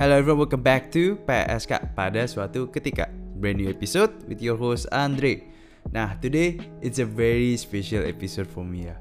Hello 0.00 0.16
everyone, 0.16 0.48
welcome 0.48 0.64
back 0.64 0.88
to 0.88 1.20
PSK 1.28 1.92
pada 1.92 2.24
suatu 2.24 2.72
ketika. 2.72 3.12
Brand 3.36 3.60
new 3.60 3.68
episode 3.68 4.08
with 4.32 4.40
your 4.40 4.56
host 4.56 4.88
Andre. 4.96 5.44
Nah, 5.92 6.16
today 6.24 6.56
it's 6.80 6.96
a 6.96 7.04
very 7.04 7.52
special 7.60 8.08
episode 8.08 8.48
for 8.48 8.64
me 8.64 8.88
ya. 8.88 8.96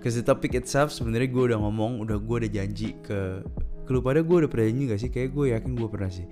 Cause 0.00 0.16
the 0.16 0.24
topic 0.24 0.56
itself 0.56 0.96
sebenarnya 0.96 1.28
gue 1.28 1.52
udah 1.52 1.60
ngomong, 1.60 2.00
udah 2.00 2.16
gue 2.16 2.36
udah 2.40 2.50
janji 2.56 2.96
ke 3.04 3.44
ke 3.84 3.90
lu 3.92 4.00
pada 4.00 4.24
gue 4.24 4.32
udah 4.32 4.48
pernah 4.48 4.72
janji 4.72 4.82
gak 4.88 5.00
sih? 5.04 5.10
Kayak 5.12 5.28
gue 5.36 5.46
yakin 5.52 5.72
gue 5.76 5.88
pernah 5.92 6.08
sih. 6.08 6.24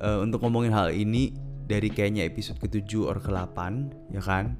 Uh, 0.00 0.24
untuk 0.24 0.40
ngomongin 0.40 0.72
hal 0.72 0.88
ini 0.96 1.36
dari 1.68 1.92
kayaknya 1.92 2.24
episode 2.24 2.56
ke-7 2.64 2.96
or 3.04 3.20
ke-8 3.20 3.60
ya 4.08 4.24
kan. 4.24 4.56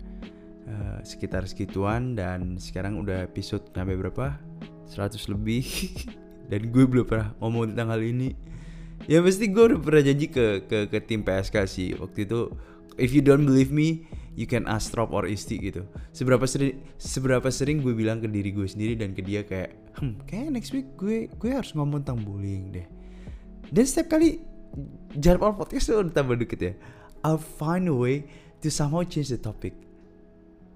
Uh, 0.69 1.00
sekitar 1.08 1.48
segituan 1.48 2.20
dan 2.20 2.60
sekarang 2.60 3.00
udah 3.00 3.24
episode 3.24 3.64
sampai 3.72 3.96
berapa? 3.96 4.36
100 4.92 5.16
lebih 5.32 5.64
dan 6.52 6.69
gue 6.69 6.84
belum 6.84 7.08
pernah 7.08 7.32
ngomong 7.41 7.72
tentang 7.72 7.96
hal 7.96 8.05
ini 8.05 8.50
ya 9.09 9.20
pasti 9.24 9.48
gue 9.48 9.64
udah 9.72 9.80
pernah 9.80 10.02
janji 10.04 10.27
ke 10.28 10.64
ke 10.66 10.88
ke 10.90 10.98
tim 11.04 11.24
PSK 11.24 11.56
sih. 11.64 11.88
Waktu 11.96 12.28
itu 12.28 12.52
if 13.00 13.14
you 13.14 13.24
don't 13.24 13.46
believe 13.46 13.72
me 13.72 14.08
you 14.36 14.45
can 14.45 14.64
ask 14.68 14.92
Rob 14.96 15.12
or 15.14 15.24
Isti 15.24 15.60
gitu. 15.60 15.86
Seberapa 16.12 16.45
sering 16.45 16.84
seberapa 17.00 17.48
sering 17.48 17.80
gue 17.80 17.94
bilang 17.96 18.20
ke 18.20 18.28
diri 18.28 18.52
gue 18.52 18.66
sendiri 18.66 18.98
dan 18.98 19.16
ke 19.16 19.22
dia 19.24 19.46
kayak 19.46 19.77
hmm 20.00 20.24
kayak 20.28 20.52
next 20.52 20.74
week 20.77 20.88
gue 20.96 21.30
gue 21.30 21.50
harus 21.52 21.72
ngomong 21.72 22.05
tentang 22.05 22.24
bullying 22.24 22.74
deh. 22.74 22.86
Dan 23.70 23.84
setiap 23.86 24.18
kali 24.18 24.42
jarak 25.16 25.42
podcast 25.56 25.91
tuh 25.91 26.02
udah 26.02 26.14
tambah 26.14 26.36
deket 26.41 26.60
ya. 26.60 26.72
I'll 27.20 27.41
find 27.41 27.86
a 27.86 27.94
way 27.94 28.27
to 28.64 28.72
somehow 28.72 29.05
change 29.05 29.30
the 29.30 29.41
topic. 29.41 29.77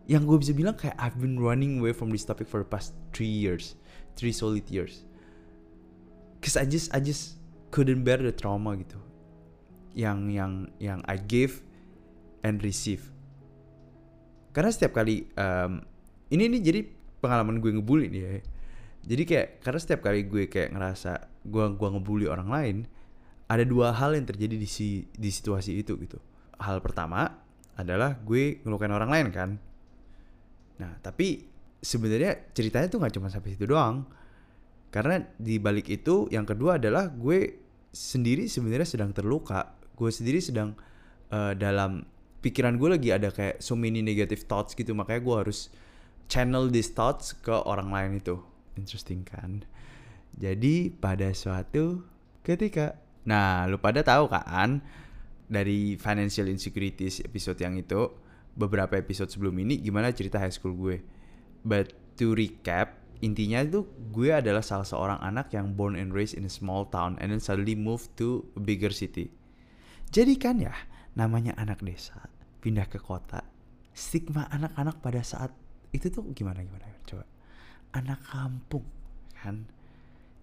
Yang 0.04 0.22
gue 0.28 0.36
bisa 0.44 0.52
bilang 0.52 0.76
kayak 0.76 0.96
I've 1.00 1.16
been 1.16 1.40
running 1.40 1.80
away 1.80 1.96
from 1.96 2.12
this 2.12 2.28
topic 2.28 2.44
for 2.44 2.60
the 2.60 2.68
past 2.68 2.92
three 3.16 3.30
years 3.30 3.74
three 4.16 4.32
solid 4.32 4.70
years. 4.70 5.02
Cause 6.42 6.56
I 6.56 6.64
just 6.64 6.94
I 6.94 7.00
just 7.00 7.36
couldn't 7.74 8.06
bear 8.06 8.22
the 8.22 8.30
trauma 8.30 8.78
gitu. 8.78 9.02
Yang 9.98 10.18
yang 10.30 10.52
yang 10.78 11.00
I 11.10 11.18
give 11.18 11.66
and 12.46 12.62
receive. 12.62 13.10
Karena 14.54 14.70
setiap 14.70 14.94
kali 14.94 15.26
um, 15.34 15.82
ini 16.30 16.46
ini 16.46 16.62
jadi 16.62 16.86
pengalaman 17.18 17.58
gue 17.58 17.74
ngebully 17.74 18.06
nih 18.14 18.22
ya. 18.22 18.32
Jadi 19.04 19.22
kayak 19.26 19.48
karena 19.66 19.80
setiap 19.82 20.00
kali 20.06 20.30
gue 20.30 20.46
kayak 20.46 20.70
ngerasa 20.70 21.26
gue 21.44 21.64
gua 21.76 21.88
ngebully 21.92 22.24
orang 22.30 22.48
lain 22.48 22.76
ada 23.44 23.60
dua 23.66 23.92
hal 23.92 24.16
yang 24.16 24.24
terjadi 24.24 24.56
di 24.56 24.68
si 24.70 25.10
di 25.10 25.28
situasi 25.28 25.76
itu 25.82 25.98
gitu. 25.98 26.16
Hal 26.62 26.78
pertama 26.80 27.26
adalah 27.74 28.16
gue 28.22 28.62
ngelukain 28.62 28.94
orang 28.94 29.10
lain 29.10 29.26
kan. 29.34 29.50
Nah 30.78 30.94
tapi 31.02 31.42
sebenarnya 31.82 32.54
ceritanya 32.54 32.86
tuh 32.88 33.02
nggak 33.02 33.14
cuma 33.18 33.28
sampai 33.28 33.58
situ 33.58 33.66
doang. 33.66 34.06
Karena 34.94 35.18
di 35.36 35.58
balik 35.58 35.90
itu 35.90 36.30
yang 36.30 36.46
kedua 36.46 36.78
adalah 36.78 37.10
gue 37.10 37.63
sendiri 37.94 38.50
sebenarnya 38.50 38.84
sedang 38.98 39.14
terluka. 39.14 39.78
Gue 39.94 40.10
sendiri 40.10 40.42
sedang 40.42 40.74
uh, 41.30 41.54
dalam 41.54 42.02
pikiran 42.42 42.76
gue 42.76 42.88
lagi 42.98 43.08
ada 43.14 43.30
kayak 43.30 43.62
so 43.62 43.78
many 43.78 44.02
negative 44.02 44.44
thoughts 44.44 44.74
gitu. 44.74 44.92
Makanya 44.92 45.22
gue 45.22 45.36
harus 45.46 45.70
channel 46.26 46.66
these 46.68 46.90
thoughts 46.90 47.32
ke 47.38 47.54
orang 47.54 47.94
lain 47.94 48.10
itu. 48.18 48.42
Interesting 48.74 49.22
kan? 49.22 49.62
Jadi 50.34 50.90
pada 50.90 51.30
suatu 51.30 52.02
ketika 52.42 52.98
nah 53.24 53.64
lu 53.64 53.80
pada 53.80 54.04
tahu 54.04 54.28
kan 54.28 54.84
dari 55.48 55.96
financial 55.96 56.50
insecurities 56.50 57.22
episode 57.24 57.56
yang 57.62 57.78
itu 57.78 58.10
beberapa 58.52 58.98
episode 59.00 59.32
sebelum 59.32 59.54
ini 59.62 59.80
gimana 59.80 60.10
cerita 60.10 60.42
high 60.42 60.52
school 60.52 60.74
gue. 60.74 60.98
But 61.62 61.94
to 62.18 62.34
recap 62.34 63.03
intinya 63.22 63.62
itu 63.62 63.86
gue 64.10 64.34
adalah 64.34 64.64
salah 64.64 64.86
seorang 64.86 65.20
anak 65.22 65.52
yang 65.54 65.76
born 65.76 65.94
and 65.94 66.10
raised 66.10 66.34
in 66.34 66.46
a 66.46 66.52
small 66.52 66.88
town 66.88 67.14
and 67.22 67.30
then 67.30 67.42
suddenly 67.42 67.78
move 67.78 68.08
to 68.18 68.46
a 68.56 68.60
bigger 68.62 68.90
city. 68.90 69.30
Jadi 70.10 70.34
kan 70.38 70.62
ya, 70.62 70.74
namanya 71.14 71.54
anak 71.58 71.82
desa 71.82 72.30
pindah 72.64 72.88
ke 72.88 72.96
kota, 72.96 73.44
stigma 73.92 74.48
anak-anak 74.48 75.04
pada 75.04 75.20
saat 75.20 75.52
itu 75.92 76.08
tuh 76.08 76.24
gimana 76.32 76.64
gimana 76.64 76.88
coba. 77.04 77.28
Anak 77.94 78.24
kampung 78.26 78.88
kan. 79.36 79.68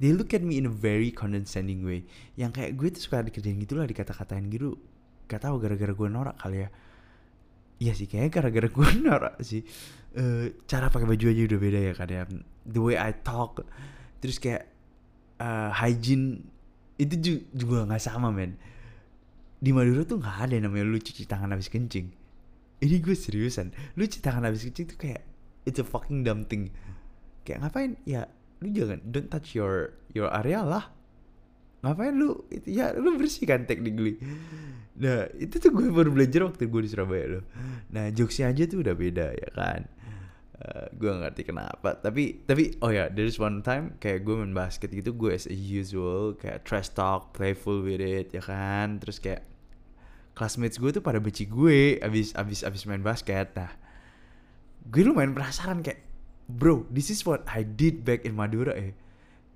They 0.02 0.14
look 0.18 0.34
at 0.34 0.42
me 0.42 0.58
in 0.58 0.66
a 0.66 0.74
very 0.74 1.14
condescending 1.14 1.86
way. 1.86 2.06
Yang 2.34 2.52
kayak 2.58 2.72
gue 2.74 2.88
tuh 2.94 3.02
suka 3.06 3.22
dikerjain 3.22 3.58
gitu 3.62 3.78
lah 3.78 3.86
dikata-katain 3.86 4.50
gitu. 4.50 4.78
Gak 5.30 5.46
tau 5.46 5.62
gara-gara 5.62 5.94
gue 5.94 6.10
norak 6.10 6.42
kali 6.42 6.66
ya. 6.66 6.70
Iya 7.82 7.98
sih 7.98 8.06
kayaknya 8.06 8.30
gara-gara 8.30 8.68
gue 8.70 8.88
norak 9.06 9.36
sih. 9.42 9.66
Uh, 10.14 10.54
cara 10.70 10.94
pakai 10.94 11.08
baju 11.10 11.26
aja 11.34 11.42
udah 11.50 11.60
beda 11.60 11.80
ya 11.82 11.94
kadang 11.96 12.44
the 12.68 12.84
way 12.84 13.00
I 13.00 13.16
talk 13.16 13.64
terus 14.20 14.44
kayak 14.44 14.68
uh, 15.40 15.72
hygiene 15.72 16.46
itu 17.02 17.42
juga 17.58 17.90
nggak 17.90 18.04
sama 18.04 18.30
men. 18.30 18.54
Di 19.58 19.74
Madura 19.74 20.06
tuh 20.06 20.22
nggak 20.22 20.38
ada 20.46 20.54
yang 20.54 20.70
namanya 20.70 20.86
lu 20.86 21.02
cuci 21.02 21.26
tangan 21.26 21.50
habis 21.50 21.74
kencing. 21.74 22.14
Ini 22.82 22.98
gue 23.02 23.18
seriusan. 23.18 23.74
Lu 23.98 24.06
cuci 24.06 24.22
tangan 24.22 24.46
habis 24.46 24.62
kencing 24.62 24.86
tuh 24.94 24.98
kayak 25.02 25.26
it's 25.66 25.82
a 25.82 25.86
fucking 25.86 26.22
dumb 26.22 26.46
thing. 26.46 26.70
Kayak 27.42 27.66
ngapain? 27.66 27.98
Ya 28.06 28.30
lu 28.62 28.70
jangan 28.70 29.02
don't 29.10 29.26
touch 29.34 29.58
your 29.58 29.98
your 30.14 30.30
area 30.30 30.62
lah 30.62 30.94
ngapain 31.82 32.14
lu? 32.14 32.46
Ya 32.66 32.94
lu 32.94 33.18
bersih 33.18 33.50
kan 33.50 33.66
technically? 33.66 34.22
Nah 35.02 35.26
itu 35.38 35.58
tuh 35.58 35.74
gue 35.74 35.90
baru 35.90 36.14
belajar 36.14 36.46
waktu 36.46 36.70
gue 36.70 36.82
di 36.86 36.90
Surabaya 36.90 37.40
loh. 37.40 37.44
Nah 37.90 38.14
jokesnya 38.14 38.54
aja 38.54 38.70
tuh 38.70 38.86
udah 38.86 38.94
beda 38.94 39.28
ya 39.34 39.50
kan? 39.54 39.90
Uh, 40.62 40.86
gue 40.94 41.10
ngerti 41.10 41.42
kenapa. 41.42 41.98
Tapi 41.98 42.46
tapi 42.46 42.78
oh 42.86 42.94
ya 42.94 43.06
yeah, 43.06 43.08
there 43.10 43.26
is 43.26 43.42
one 43.42 43.66
time 43.66 43.98
kayak 43.98 44.22
gue 44.22 44.36
main 44.38 44.54
basket 44.54 44.94
gitu 44.94 45.10
gue 45.18 45.34
as 45.34 45.50
usual 45.50 46.38
kayak 46.38 46.62
trash 46.70 46.94
talk 46.94 47.34
playful 47.34 47.82
with 47.82 47.98
it 47.98 48.30
ya 48.30 48.46
kan? 48.46 49.02
Terus 49.02 49.18
kayak 49.18 49.42
classmates 50.38 50.78
gue 50.78 50.94
tuh 50.94 51.02
pada 51.02 51.18
benci 51.18 51.50
gue 51.50 51.98
abis 51.98 52.38
abis 52.38 52.62
abis 52.62 52.86
main 52.86 53.02
basket. 53.02 53.58
Nah 53.58 53.74
gue 54.86 55.02
lumayan 55.02 55.34
penasaran 55.34 55.82
kayak 55.82 56.06
bro 56.46 56.86
this 56.94 57.10
is 57.10 57.26
what 57.26 57.42
I 57.50 57.66
did 57.66 58.04
back 58.06 58.26
in 58.28 58.38
Madura 58.38 58.76
eh 58.76 58.94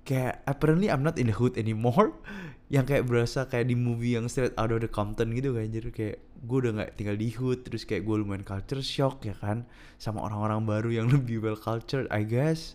kayak 0.06 0.46
apparently 0.46 0.86
I'm 0.86 1.02
not 1.02 1.18
in 1.18 1.26
the 1.28 1.36
hood 1.36 1.58
anymore. 1.58 2.14
Yang 2.74 2.94
kayak 2.94 3.04
berasa 3.06 3.46
kayak 3.46 3.70
di 3.70 3.78
movie 3.78 4.18
yang 4.18 4.26
straight 4.26 4.50
out 4.58 4.74
of 4.74 4.82
the 4.82 4.90
Compton 4.90 5.30
gitu 5.38 5.54
kan. 5.54 5.70
Jadi 5.70 5.90
kayak 5.94 6.16
gue 6.50 6.58
udah 6.66 6.72
nggak 6.82 6.98
tinggal 6.98 7.14
di 7.14 7.30
hood 7.30 7.62
terus 7.62 7.86
kayak 7.86 8.02
gue 8.02 8.16
lumayan 8.18 8.42
culture 8.42 8.82
shock 8.82 9.22
ya 9.22 9.38
kan? 9.38 9.70
Sama 10.02 10.26
orang-orang 10.26 10.66
baru 10.66 10.90
yang 10.90 11.06
lebih 11.14 11.38
well 11.42 11.54
cultured 11.54 12.10
I 12.10 12.26
guess. 12.26 12.74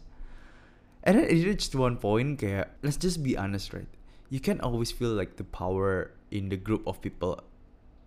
And 1.03 1.19
then 1.19 1.27
it 1.27 1.43
reached 1.43 1.75
one 1.75 1.99
point 1.99 2.39
kayak 2.39 2.71
let's 2.79 2.95
just 2.95 3.19
be 3.19 3.35
honest 3.35 3.75
right? 3.75 3.91
You 4.31 4.39
can 4.39 4.63
always 4.63 4.95
feel 4.95 5.11
like 5.11 5.35
the 5.35 5.43
power 5.43 6.15
in 6.31 6.47
the 6.47 6.55
group 6.55 6.87
of 6.87 7.03
people 7.03 7.43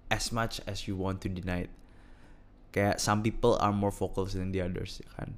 as 0.08 0.32
much 0.32 0.64
as 0.64 0.88
you 0.88 0.96
want 0.96 1.20
to 1.20 1.28
deny 1.28 1.68
it. 1.68 1.72
Kayak 2.72 2.96
some 2.96 3.20
people 3.20 3.60
are 3.60 3.76
more 3.76 3.92
focused 3.92 4.40
than 4.40 4.56
the 4.56 4.64
others 4.64 5.04
ya 5.04 5.12
kan 5.20 5.36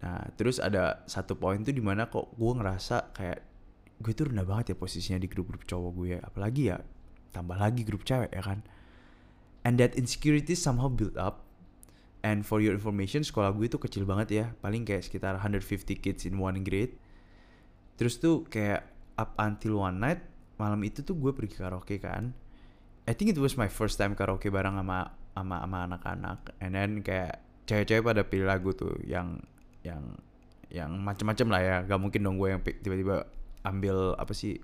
Nah, 0.00 0.32
terus 0.36 0.56
ada 0.56 1.04
satu 1.04 1.36
poin 1.36 1.60
tuh 1.60 1.76
di 1.76 1.84
mana 1.84 2.08
kok 2.08 2.32
gue 2.32 2.52
ngerasa 2.56 3.12
kayak 3.12 3.38
gue 4.00 4.12
tuh 4.16 4.32
rendah 4.32 4.48
banget 4.48 4.72
ya 4.72 4.76
posisinya 4.80 5.20
di 5.20 5.28
grup-grup 5.28 5.68
cowok 5.68 5.90
gue, 5.92 6.16
apalagi 6.24 6.72
ya 6.72 6.80
tambah 7.36 7.56
lagi 7.60 7.84
grup 7.84 8.08
cewek 8.08 8.32
ya 8.32 8.40
kan. 8.40 8.64
And 9.60 9.76
that 9.76 9.92
insecurity 9.92 10.56
somehow 10.56 10.88
build 10.88 11.20
up. 11.20 11.44
And 12.20 12.44
for 12.44 12.60
your 12.60 12.76
information, 12.76 13.24
sekolah 13.24 13.56
gue 13.56 13.68
tuh 13.68 13.80
kecil 13.80 14.04
banget 14.04 14.28
ya, 14.32 14.46
paling 14.60 14.84
kayak 14.84 15.04
sekitar 15.04 15.40
150 15.40 15.64
kids 16.00 16.28
in 16.28 16.36
one 16.36 16.60
grade. 16.64 16.96
Terus 17.96 18.20
tuh 18.20 18.44
kayak 18.48 18.88
up 19.20 19.36
until 19.40 19.84
one 19.84 20.00
night, 20.00 20.24
malam 20.56 20.80
itu 20.84 21.00
tuh 21.04 21.16
gue 21.16 21.32
pergi 21.32 21.60
karaoke 21.60 22.00
kan. 22.00 22.32
I 23.08 23.12
think 23.16 23.32
it 23.32 23.40
was 23.40 23.56
my 23.56 23.68
first 23.68 23.96
time 23.96 24.12
karaoke 24.16 24.52
bareng 24.52 24.76
sama 24.76 25.16
sama 25.32 25.64
sama 25.64 25.78
anak-anak. 25.88 26.40
And 26.60 26.76
then 26.76 27.00
kayak 27.00 27.40
cewek-cewek 27.64 28.04
pada 28.04 28.22
pilih 28.24 28.48
lagu 28.48 28.72
tuh 28.76 28.96
yang 29.04 29.40
yang 29.84 30.02
yang 30.70 30.90
macam-macam 31.02 31.46
lah 31.50 31.60
ya. 31.60 31.76
Gak 31.84 32.00
mungkin 32.00 32.20
dong 32.22 32.36
gue 32.38 32.48
yang 32.54 32.62
tiba-tiba 32.62 33.26
ambil 33.66 34.14
apa 34.16 34.32
sih 34.32 34.56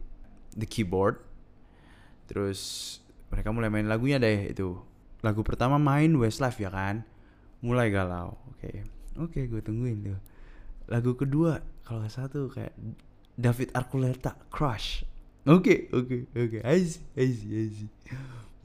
the 0.54 0.64
keyboard. 0.64 1.20
Terus 2.30 2.98
mereka 3.28 3.50
mulai 3.50 3.68
main 3.68 3.90
lagunya 3.90 4.22
deh 4.22 4.50
itu. 4.50 4.78
Lagu 5.20 5.42
pertama 5.42 5.76
main 5.76 6.14
Westlife 6.14 6.62
ya 6.62 6.70
kan? 6.70 7.02
Mulai 7.60 7.90
galau 7.90 8.38
oke. 8.52 8.62
Okay. 8.62 8.74
oke 9.18 9.32
okay, 9.34 9.44
gue 9.50 9.60
tungguin 9.60 10.06
tuh. 10.06 10.18
Lagu 10.86 11.18
kedua 11.18 11.58
kalau 11.82 12.06
tuh 12.06 12.46
kayak 12.50 12.74
David 13.34 13.74
Archuleta 13.74 14.38
Crush. 14.48 15.02
Oke 15.46 15.90
oke 15.90 16.30
oke. 16.34 16.58
Okay. 16.58 16.62
I 16.62 16.82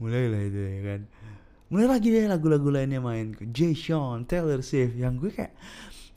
mulai 0.02 0.26
lah 0.26 0.42
itu 0.42 0.58
ya 0.58 0.80
kan? 0.82 1.00
Mulai 1.72 1.86
lagi 1.88 2.08
deh 2.10 2.26
lagu-lagu 2.26 2.68
lainnya 2.68 3.00
main. 3.00 3.32
Jay 3.54 3.72
Sean 3.72 4.26
Taylor 4.26 4.60
Swift 4.60 4.98
yang 4.98 5.16
gue 5.16 5.30
kayak 5.30 5.54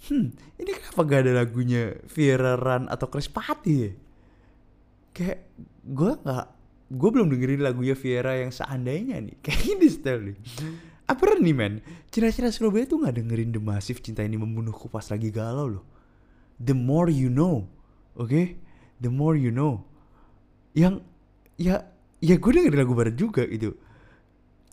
hmm 0.06 0.28
ini 0.62 0.72
kenapa 0.72 1.02
gak 1.04 1.22
ada 1.25 1.31
lagunya 1.44 1.98
Viera 2.07 2.56
Ran 2.56 2.88
atau 2.88 3.07
Chris 3.10 3.28
Patti 3.28 3.74
ya? 3.75 3.92
Kayak 5.16 5.40
gue 5.84 6.12
gak, 6.22 6.48
gue 6.92 7.10
belum 7.12 7.28
dengerin 7.31 7.62
lagunya 7.63 7.96
Viera 7.98 8.38
yang 8.40 8.52
seandainya 8.54 9.19
nih. 9.19 9.36
Kayak 9.44 9.62
ini 9.75 9.88
style 9.90 10.22
nih. 10.31 10.38
Apa 11.06 11.38
nih 11.38 11.54
men? 11.54 11.74
Cina-cina 12.10 12.50
Surabaya 12.50 12.90
tuh 12.90 13.06
gak 13.06 13.18
dengerin 13.18 13.54
The 13.54 13.62
Massive 13.62 14.02
Cinta 14.02 14.25
Ini 14.25 14.40
Membunuhku 14.42 14.90
pas 14.90 15.06
lagi 15.10 15.30
galau 15.30 15.80
loh. 15.80 15.86
The 16.57 16.74
more 16.74 17.12
you 17.12 17.30
know. 17.30 17.69
Oke? 18.16 18.30
Okay? 18.31 18.46
The 19.04 19.12
more 19.12 19.38
you 19.38 19.54
know. 19.54 19.86
Yang 20.75 21.06
ya 21.56 21.88
ya 22.19 22.36
gue 22.36 22.52
dengerin 22.52 22.80
lagu 22.80 22.94
barat 22.96 23.16
juga 23.16 23.48
gitu 23.48 23.75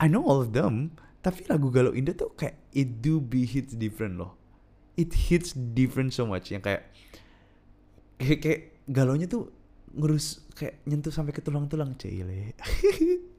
I 0.02 0.10
know 0.10 0.26
all 0.26 0.42
of 0.42 0.50
them 0.50 0.94
tapi 1.22 1.46
lagu 1.46 1.70
galau 1.70 1.94
Indo 1.94 2.10
tuh 2.14 2.34
kayak 2.34 2.58
it 2.74 2.98
do 2.98 3.22
be 3.22 3.46
hits 3.46 3.78
different 3.78 4.18
loh 4.18 4.34
it 4.96 5.12
hits 5.28 5.52
different 5.54 6.12
so 6.12 6.28
much. 6.28 6.52
Yang 6.52 6.62
kayak 6.68 6.82
kayak, 8.20 8.38
kayak 8.40 8.60
galaunya 8.88 9.26
tuh 9.26 9.50
ngurus 9.92 10.40
kayak 10.56 10.80
nyentuh 10.88 11.12
sampai 11.12 11.32
ke 11.36 11.44
tulang-tulang 11.44 11.96
cile. 11.96 12.52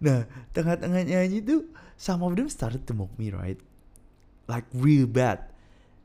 Nah 0.00 0.24
tengah-tengah 0.56 1.04
nyanyi 1.04 1.44
tuh 1.44 1.68
some 2.00 2.24
of 2.24 2.32
them 2.32 2.48
started 2.48 2.88
to 2.88 2.96
mock 2.96 3.12
me 3.20 3.28
right? 3.28 3.60
Like 4.48 4.64
real 4.72 5.04
bad. 5.08 5.52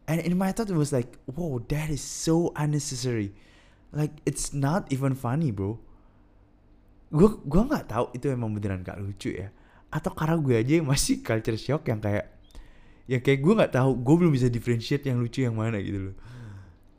And 0.09 0.19
in 0.19 0.35
my 0.35 0.51
thought 0.51 0.71
it 0.71 0.77
was 0.77 0.91
like 0.91 1.19
wow 1.27 1.63
that 1.71 1.87
is 1.87 2.03
so 2.03 2.51
unnecessary. 2.59 3.31
Like 3.95 4.19
it's 4.27 4.51
not 4.51 4.91
even 4.91 5.15
funny 5.15 5.55
bro. 5.55 5.79
Gue 7.09 7.39
gue 7.41 7.61
nggak 7.63 7.89
tahu 7.89 8.11
itu 8.13 8.29
emang 8.29 8.53
beneran 8.53 8.85
gak 8.85 9.01
lucu 9.01 9.33
ya. 9.33 9.49
Atau 9.89 10.13
karena 10.13 10.37
gue 10.37 10.55
aja 10.59 10.73
yang 10.77 10.87
masih 10.87 11.25
culture 11.25 11.57
shock 11.57 11.89
yang 11.89 11.97
kayak 11.97 12.38
ya 13.09 13.17
kayak 13.17 13.41
gue 13.41 13.53
nggak 13.57 13.73
tahu 13.73 13.97
gue 13.97 14.15
belum 14.21 14.33
bisa 14.37 14.53
differentiate 14.53 15.09
yang 15.09 15.17
lucu 15.17 15.41
yang 15.41 15.57
mana 15.57 15.81
gitu 15.81 16.13
loh. 16.13 16.15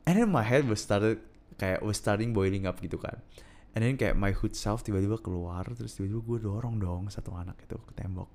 And 0.03 0.19
then 0.19 0.27
my 0.27 0.43
head 0.43 0.67
was 0.67 0.83
started 0.83 1.23
kayak 1.55 1.79
was 1.79 1.95
starting 1.95 2.35
boiling 2.35 2.67
up 2.67 2.83
gitu 2.83 2.99
kan. 2.99 3.23
And 3.71 3.87
then 3.87 3.95
kayak 3.95 4.19
my 4.19 4.35
hood 4.35 4.51
self 4.59 4.83
tiba-tiba 4.83 5.23
keluar 5.23 5.63
terus 5.71 5.95
tiba-tiba 5.95 6.19
gue 6.19 6.37
dorong 6.43 6.83
dong 6.83 7.07
satu 7.07 7.31
anak 7.31 7.63
itu 7.63 7.79
ke 7.79 7.95
tembok. 7.95 8.27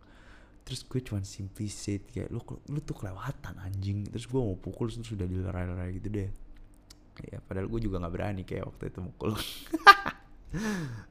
Terus 0.65 0.89
gue 0.89 1.01
cuma 1.05 1.21
simply 1.21 1.69
say 1.69 2.01
kayak 2.01 2.33
lu 2.33 2.41
lu 2.73 2.81
tuh 2.81 2.97
kelewatan 2.97 3.55
anjing. 3.61 4.09
Terus 4.09 4.25
gue 4.25 4.41
mau 4.41 4.57
pukul 4.57 4.89
terus 4.89 5.13
udah 5.13 5.29
dilerai-lerai 5.29 6.01
gitu 6.01 6.09
deh. 6.09 6.33
Ya 7.29 7.45
padahal 7.45 7.69
gue 7.69 7.81
juga 7.85 8.01
nggak 8.01 8.15
berani 8.17 8.43
kayak 8.49 8.73
waktu 8.73 8.89
itu 8.89 9.05
mukul. 9.05 9.37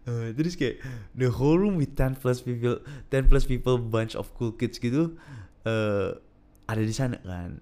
Uh, 0.09 0.33
terus 0.37 0.57
kayak 0.57 0.81
the 1.13 1.29
whole 1.29 1.61
room 1.61 1.77
with 1.77 1.93
10 1.93 2.17
plus 2.17 2.41
people 2.41 2.81
10 3.13 3.29
plus 3.29 3.45
people 3.45 3.77
bunch 3.77 4.17
of 4.17 4.33
cool 4.33 4.49
kids 4.49 4.81
gitu 4.81 5.13
uh, 5.69 6.17
ada 6.65 6.81
di 6.81 6.93
sana 6.93 7.17
kan 7.21 7.61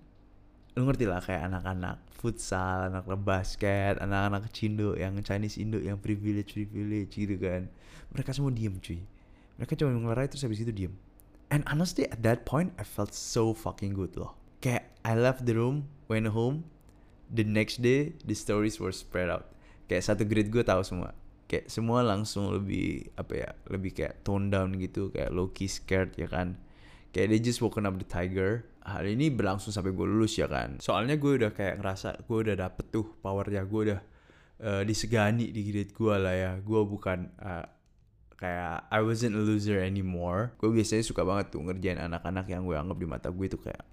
lu 0.74 0.90
ngerti 0.90 1.06
lah 1.06 1.22
kayak 1.22 1.54
anak-anak 1.54 2.02
futsal, 2.18 2.90
anak 2.90 3.06
basket, 3.22 4.02
anak-anak 4.02 4.50
Cindo 4.50 4.98
yang 4.98 5.20
Chinese 5.22 5.60
Indo 5.62 5.78
yang 5.78 6.00
privilege 6.02 6.56
privilege 6.56 7.14
gitu 7.14 7.36
kan. 7.38 7.70
Mereka 8.16 8.34
semua 8.34 8.50
diem 8.50 8.80
cuy. 8.80 9.04
Mereka 9.60 9.78
cuma 9.78 9.94
ngelerai 9.94 10.32
terus 10.32 10.42
habis 10.48 10.64
itu 10.64 10.74
diem. 10.74 10.94
And 11.54 11.62
honestly 11.70 12.10
at 12.10 12.26
that 12.26 12.48
point 12.50 12.74
I 12.82 12.88
felt 12.88 13.14
so 13.14 13.54
fucking 13.54 13.94
good 13.94 14.18
loh. 14.18 14.34
Kayak 14.64 14.90
I 15.06 15.14
left 15.14 15.46
the 15.46 15.54
room, 15.54 15.92
went 16.10 16.32
home. 16.34 16.66
The 17.30 17.46
next 17.46 17.86
day 17.86 18.18
the 18.26 18.34
stories 18.34 18.82
were 18.82 18.96
spread 18.96 19.30
out. 19.30 19.54
Kayak 19.86 20.10
satu 20.10 20.26
grade 20.26 20.50
gue 20.50 20.66
tahu 20.66 20.82
semua. 20.82 21.14
Kayak 21.46 21.70
semua 21.70 22.02
langsung 22.02 22.50
lebih 22.50 23.14
apa 23.14 23.34
ya, 23.36 23.50
lebih 23.70 23.94
kayak 23.94 24.26
tone 24.26 24.50
down 24.50 24.74
gitu, 24.82 25.14
kayak 25.14 25.30
low 25.30 25.54
key 25.54 25.70
scared 25.70 26.18
ya 26.18 26.26
kan. 26.26 26.58
Kayak 27.14 27.30
they 27.30 27.42
just 27.44 27.62
woken 27.62 27.86
up 27.86 27.94
the 28.02 28.08
tiger 28.08 28.66
hal 28.84 29.08
ini 29.08 29.32
berlangsung 29.32 29.72
sampai 29.72 29.96
gue 29.96 30.08
lulus 30.08 30.36
ya 30.36 30.48
kan? 30.52 30.78
Soalnya 30.84 31.16
gue 31.16 31.40
udah 31.40 31.52
kayak 31.56 31.80
ngerasa 31.80 32.28
gue 32.28 32.38
udah 32.44 32.56
dapet 32.60 32.86
tuh 32.92 33.16
powernya. 33.24 33.64
Gue 33.64 33.82
udah 33.92 34.00
uh, 34.60 34.82
disegani 34.84 35.50
di 35.56 35.62
grade 35.72 35.96
gue 35.96 36.16
lah 36.20 36.36
ya. 36.36 36.52
Gue 36.60 36.84
bukan 36.84 37.32
uh, 37.40 37.66
kayak 38.36 38.92
I 38.92 39.00
wasn't 39.00 39.40
a 39.40 39.42
loser 39.42 39.80
anymore. 39.80 40.52
Gue 40.60 40.76
biasanya 40.76 41.04
suka 41.08 41.24
banget 41.24 41.56
tuh 41.56 41.64
ngerjain 41.64 42.00
anak-anak 42.00 42.46
yang 42.52 42.68
gue 42.68 42.76
anggap 42.76 42.98
di 43.00 43.08
mata 43.08 43.28
gue 43.32 43.46
itu 43.48 43.60
kayak 43.60 43.84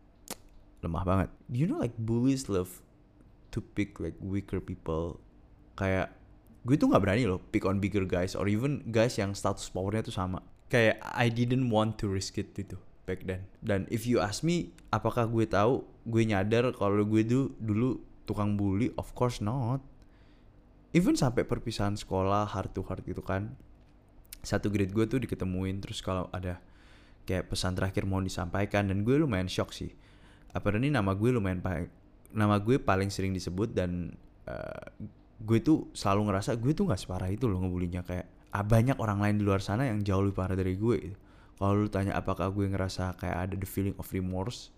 lemah 0.82 1.04
banget. 1.06 1.30
You 1.46 1.70
know 1.70 1.78
like 1.78 1.94
bullies 1.94 2.50
love 2.50 2.82
to 3.54 3.62
pick 3.62 4.02
like 4.02 4.18
weaker 4.18 4.58
people? 4.58 5.22
Kayak 5.78 6.10
gue 6.66 6.74
tuh 6.74 6.90
nggak 6.90 7.02
berani 7.02 7.30
loh 7.30 7.38
pick 7.38 7.62
on 7.62 7.78
bigger 7.78 8.02
guys 8.02 8.34
or 8.34 8.50
even 8.50 8.82
guys 8.90 9.14
yang 9.16 9.38
status 9.38 9.70
powernya 9.70 10.02
tuh 10.02 10.14
sama. 10.14 10.42
Kayak 10.66 10.98
I 11.14 11.30
didn't 11.30 11.70
want 11.70 11.98
to 12.02 12.10
risk 12.10 12.38
it 12.38 12.50
gitu 12.58 12.78
back 13.10 13.26
then. 13.26 13.42
Dan 13.58 13.90
if 13.90 14.06
you 14.06 14.22
ask 14.22 14.46
me, 14.46 14.70
apakah 14.94 15.26
gue 15.26 15.50
tahu, 15.50 15.82
gue 16.06 16.22
nyadar 16.22 16.70
kalau 16.78 17.02
gue 17.02 17.26
dulu 17.26 17.50
dulu 17.58 17.90
tukang 18.30 18.54
bully? 18.54 18.94
Of 18.94 19.10
course 19.18 19.42
not. 19.42 19.82
Even 20.94 21.18
sampai 21.18 21.42
perpisahan 21.42 21.98
sekolah 21.98 22.46
heart 22.54 22.70
to 22.78 22.86
heart 22.86 23.02
gitu 23.02 23.18
kan. 23.26 23.58
Satu 24.46 24.70
grade 24.70 24.94
gue 24.94 25.04
tuh 25.10 25.18
diketemuin 25.18 25.82
terus 25.82 25.98
kalau 25.98 26.30
ada 26.30 26.62
kayak 27.26 27.50
pesan 27.50 27.74
terakhir 27.74 28.06
mau 28.06 28.22
disampaikan 28.22 28.86
dan 28.86 29.02
gue 29.02 29.18
lumayan 29.18 29.50
shock 29.50 29.74
sih. 29.74 29.90
Apa 30.54 30.70
ini 30.78 30.94
nama 30.94 31.10
gue 31.18 31.34
lumayan 31.34 31.58
nama 32.30 32.62
gue 32.62 32.78
paling 32.78 33.10
sering 33.10 33.34
disebut 33.34 33.74
dan 33.74 34.14
uh, 34.46 34.86
gue 35.40 35.58
tuh 35.58 35.90
selalu 35.96 36.30
ngerasa 36.30 36.54
gue 36.58 36.72
tuh 36.74 36.86
nggak 36.86 37.00
separah 37.02 37.30
itu 37.32 37.50
loh 37.50 37.58
ngebulinya 37.64 38.06
kayak 38.06 38.26
ah, 38.54 38.62
banyak 38.66 38.98
orang 39.00 39.18
lain 39.18 39.36
di 39.40 39.44
luar 39.46 39.64
sana 39.64 39.88
yang 39.88 40.04
jauh 40.04 40.22
lebih 40.22 40.36
parah 40.36 40.54
dari 40.58 40.76
gue 40.76 40.96
gitu 41.00 41.18
kalau 41.60 41.84
lu 41.84 41.92
tanya 41.92 42.16
apakah 42.16 42.48
gue 42.48 42.72
ngerasa 42.72 43.20
kayak 43.20 43.36
ada 43.36 43.54
the 43.60 43.68
feeling 43.68 43.92
of 44.00 44.08
remorse 44.16 44.72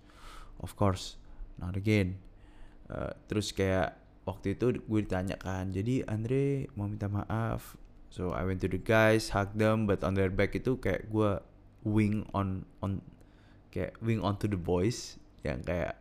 of 0.58 0.74
course 0.74 1.14
not 1.54 1.78
again. 1.78 2.18
Uh, 2.90 3.14
terus 3.30 3.54
kayak 3.54 3.94
waktu 4.26 4.58
itu 4.58 4.82
gue 4.82 5.00
ditanya 5.06 5.38
kan 5.38 5.70
jadi 5.70 6.02
Andre 6.10 6.66
mau 6.74 6.90
minta 6.90 7.06
maaf? 7.06 7.78
So 8.10 8.34
I 8.34 8.42
went 8.42 8.58
to 8.66 8.68
the 8.68 8.82
guys 8.82 9.30
hug 9.30 9.54
them 9.54 9.86
but 9.86 10.02
on 10.02 10.18
their 10.18 10.26
back 10.26 10.58
itu 10.58 10.74
kayak 10.82 11.06
gue 11.06 11.38
wing 11.86 12.26
on 12.34 12.66
on 12.82 12.98
kayak 13.70 13.94
wing 14.02 14.18
onto 14.18 14.50
the 14.50 14.58
boys 14.58 15.22
yang 15.46 15.62
kayak 15.62 15.94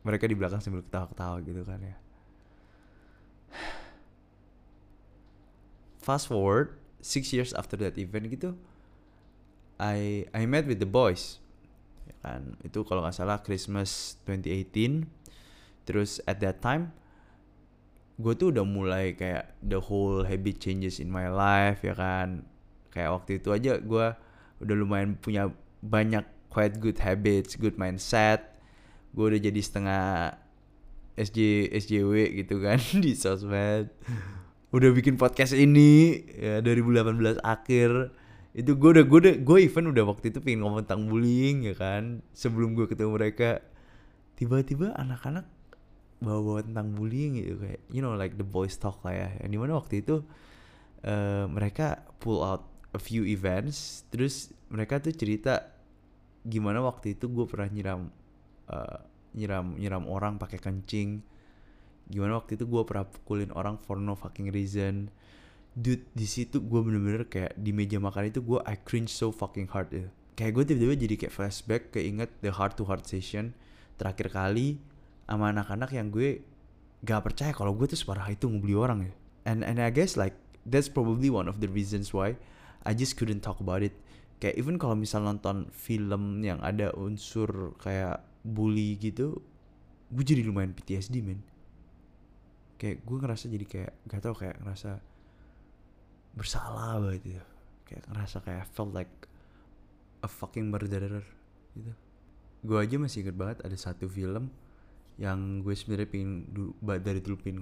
mereka 0.00 0.24
di 0.24 0.34
belakang 0.34 0.64
sambil 0.64 0.80
ketawa-ketawa 0.80 1.44
gitu 1.44 1.60
kan 1.60 1.78
ya. 1.84 1.96
Fast 6.08 6.32
forward 6.32 6.80
six 7.04 7.36
years 7.36 7.52
after 7.52 7.76
that 7.76 8.00
event 8.00 8.32
gitu 8.32 8.56
I 9.82 10.30
I 10.30 10.46
met 10.46 10.70
with 10.70 10.78
the 10.78 10.86
boys. 10.86 11.42
Ya 12.06 12.14
kan? 12.22 12.54
Itu 12.62 12.86
kalau 12.86 13.02
nggak 13.02 13.18
salah 13.18 13.42
Christmas 13.42 14.14
2018 14.30 15.10
terus 15.82 16.22
at 16.30 16.38
that 16.38 16.62
time 16.62 16.94
gue 18.22 18.38
tuh 18.38 18.54
udah 18.54 18.62
mulai 18.62 19.18
kayak 19.18 19.50
the 19.66 19.82
whole 19.82 20.22
habit 20.22 20.62
changes 20.62 21.02
in 21.02 21.10
my 21.10 21.26
life 21.26 21.82
ya 21.82 21.98
kan? 21.98 22.46
Kayak 22.94 23.10
waktu 23.18 23.42
itu 23.42 23.48
aja 23.50 23.82
gue 23.82 24.06
udah 24.62 24.74
lumayan 24.78 25.18
punya 25.18 25.50
banyak 25.82 26.22
quite 26.46 26.78
good 26.78 27.02
habits 27.02 27.58
good 27.58 27.74
mindset. 27.74 28.54
Gue 29.10 29.34
udah 29.34 29.40
jadi 29.42 29.58
setengah 29.58 30.38
SJ 31.18 31.68
SJW 31.74 32.14
gitu 32.46 32.62
kan 32.62 32.78
di 33.04 33.18
sosmed. 33.18 33.90
Udah 34.70 34.88
bikin 34.94 35.18
podcast 35.18 35.52
ini 35.58 36.22
ya 36.32 36.62
2018 36.62 37.42
akhir 37.42 38.21
itu 38.52 38.76
gue 38.76 38.90
udah 39.00 39.04
gue 39.08 39.18
udah 39.18 39.36
gue 39.40 39.58
even 39.64 39.88
udah 39.88 40.04
waktu 40.04 40.28
itu 40.28 40.44
pengen 40.44 40.60
ngomong 40.60 40.84
tentang 40.84 41.08
bullying 41.08 41.64
ya 41.64 41.74
kan? 41.76 42.20
Sebelum 42.36 42.76
gue 42.76 42.84
ketemu 42.84 43.16
mereka. 43.16 43.64
Tiba-tiba 44.36 44.92
anak-anak 44.92 45.48
bawa-bawa 46.20 46.60
tentang 46.62 46.92
bullying 46.92 47.40
gitu 47.40 47.58
kayak 47.58 47.82
you 47.90 48.04
know 48.04 48.14
like 48.14 48.36
the 48.36 48.44
boys 48.44 48.76
talk 48.76 49.00
lah 49.08 49.16
ya. 49.16 49.28
Yang 49.40 49.50
di 49.56 49.58
mana 49.58 49.72
waktu 49.80 49.94
itu 50.04 50.20
uh, 51.08 51.48
mereka 51.48 52.04
pull 52.20 52.44
out 52.44 52.68
a 52.92 53.00
few 53.00 53.24
events. 53.24 54.04
Terus 54.12 54.52
mereka 54.68 55.00
tuh 55.00 55.16
cerita 55.16 55.72
gimana 56.44 56.84
waktu 56.84 57.16
itu 57.16 57.32
gue 57.32 57.48
pernah 57.48 57.72
nyiram 57.72 58.12
uh, 58.68 58.98
nyiram 59.32 59.80
nyiram 59.80 60.04
orang 60.12 60.36
pakai 60.36 60.60
kencing. 60.60 61.24
Gimana 62.04 62.36
waktu 62.36 62.60
itu 62.60 62.68
gue 62.68 62.82
pernah 62.84 63.08
pukulin 63.08 63.48
orang 63.56 63.80
for 63.80 63.96
no 63.96 64.12
fucking 64.12 64.52
reason 64.52 65.08
dude 65.72 66.04
di 66.12 66.28
situ 66.28 66.60
gue 66.60 66.80
bener-bener 66.84 67.24
kayak 67.24 67.56
di 67.56 67.72
meja 67.72 67.96
makan 67.96 68.28
itu 68.28 68.44
gue 68.44 68.60
I 68.68 68.76
cringe 68.84 69.08
so 69.08 69.32
fucking 69.32 69.72
hard 69.72 69.88
ya. 69.92 70.06
Kayak 70.36 70.52
gue 70.56 70.64
tiba-tiba 70.72 70.94
jadi 70.96 71.14
kayak 71.16 71.32
flashback 71.32 71.82
keinget 71.92 72.28
the 72.44 72.52
heart 72.52 72.76
to 72.76 72.84
heart 72.84 73.08
session 73.08 73.56
terakhir 73.96 74.32
kali 74.32 74.80
sama 75.24 75.48
anak-anak 75.48 75.96
yang 75.96 76.12
gue 76.12 76.44
gak 77.04 77.24
percaya 77.24 77.56
kalau 77.56 77.72
gue 77.72 77.88
tuh 77.88 77.96
separah 77.96 78.28
itu 78.28 78.48
ngebeli 78.48 78.76
orang 78.76 79.08
ya. 79.08 79.12
And 79.48 79.64
and 79.64 79.80
I 79.80 79.88
guess 79.88 80.20
like 80.20 80.36
that's 80.68 80.92
probably 80.92 81.32
one 81.32 81.48
of 81.48 81.64
the 81.64 81.68
reasons 81.72 82.12
why 82.12 82.36
I 82.84 82.92
just 82.92 83.16
couldn't 83.16 83.40
talk 83.40 83.58
about 83.64 83.80
it. 83.80 83.96
Kayak 84.44 84.60
even 84.60 84.76
kalau 84.76 84.98
misal 84.98 85.24
nonton 85.24 85.72
film 85.72 86.44
yang 86.44 86.60
ada 86.60 86.92
unsur 86.98 87.72
kayak 87.80 88.20
bully 88.42 88.98
gitu 88.98 89.40
gue 90.12 90.24
jadi 90.26 90.44
lumayan 90.44 90.76
PTSD 90.76 91.24
men. 91.24 91.40
Kayak 92.76 93.08
gue 93.08 93.16
ngerasa 93.16 93.44
jadi 93.48 93.64
kayak 93.64 93.92
gak 94.04 94.20
tau 94.20 94.36
kayak 94.36 94.60
ngerasa 94.60 95.00
bersalah 96.32 96.96
banget 97.00 97.40
ya 97.40 97.42
kayak 97.88 98.04
ngerasa 98.08 98.36
kayak 98.40 98.64
felt 98.72 98.92
like 98.96 99.12
a 100.24 100.28
fucking 100.28 100.72
murderer 100.72 101.24
gitu. 101.76 101.92
Gue 102.62 102.78
aja 102.78 102.96
masih 102.96 103.26
inget 103.26 103.36
banget 103.36 103.58
ada 103.66 103.76
satu 103.76 104.06
film 104.08 104.48
yang 105.20 105.60
gue 105.60 105.74
sebenarnya 105.76 106.08
pingin 106.08 106.48
dari 106.80 107.20
dulu 107.20 107.36
pingin 107.36 107.60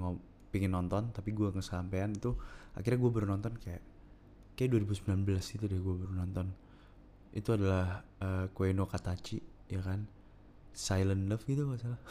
pingin 0.54 0.70
nonton 0.70 1.10
tapi 1.10 1.34
gue 1.34 1.50
kesampaian 1.50 2.14
itu 2.14 2.34
akhirnya 2.78 2.98
gue 3.02 3.10
baru 3.10 3.26
nonton 3.34 3.58
kayak 3.58 3.82
kayak 4.54 4.76
2019 4.76 5.24
itu 5.56 5.64
deh 5.66 5.80
gue 5.80 5.94
baru 6.04 6.12
nonton. 6.14 6.46
Itu 7.30 7.54
adalah 7.54 8.04
uh, 8.22 8.46
Koeno 8.54 8.86
Katachi 8.86 9.40
ya 9.70 9.80
kan? 9.82 10.06
Silent 10.70 11.26
Love 11.26 11.42
gitu 11.46 11.66
gak 11.66 11.82
salah. 11.82 12.02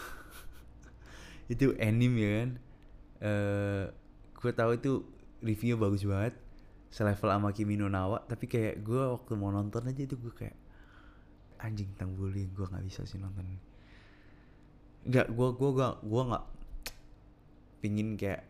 Itu 1.54 1.76
anime 1.80 2.18
ya 2.20 2.32
kan? 2.36 2.50
Uh, 3.20 3.84
gue 4.40 4.52
tahu 4.56 4.72
itu 4.80 4.92
reviewnya 5.44 5.76
bagus 5.76 6.08
banget 6.08 6.32
selevel 6.90 7.30
sama 7.30 7.50
Kimi 7.54 7.78
no 7.78 7.88
Nawa 7.88 8.26
tapi 8.26 8.50
kayak 8.50 8.82
gue 8.82 8.98
waktu 8.98 9.38
mau 9.38 9.54
nonton 9.54 9.86
aja 9.86 10.02
itu 10.02 10.18
gue 10.18 10.34
kayak 10.34 10.58
anjing 11.62 11.90
tentang 11.96 12.18
bullying 12.18 12.50
gue 12.56 12.66
nggak 12.66 12.86
bisa 12.86 13.06
sih 13.06 13.22
nonton 13.22 13.46
nggak 15.08 15.32
gue 15.32 15.48
gue 15.56 15.70
gak 15.80 15.96
gue 16.04 16.22
nggak 16.28 16.46
pingin 17.80 18.20
kayak 18.20 18.44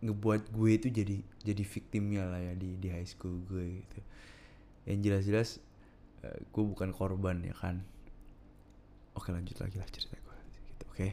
ngebuat 0.00 0.48
gue 0.48 0.70
itu 0.72 0.88
jadi 0.88 1.16
jadi 1.44 1.64
victimnya 1.64 2.24
lah 2.24 2.40
ya 2.40 2.56
di 2.56 2.80
di 2.80 2.88
high 2.88 3.04
school 3.04 3.44
gue 3.44 3.84
gitu. 3.84 4.00
Yang 4.88 4.98
jelas-jelas 5.04 5.48
uh, 6.24 6.40
gue 6.40 6.64
bukan 6.64 6.88
korban 6.96 7.44
ya 7.44 7.52
kan. 7.52 7.84
Oke 9.12 9.28
lanjut 9.28 9.60
lagi 9.60 9.76
lah 9.76 9.88
cerita 9.92 10.16
gue 10.16 10.36
gitu 10.72 10.84
oke. 10.88 11.08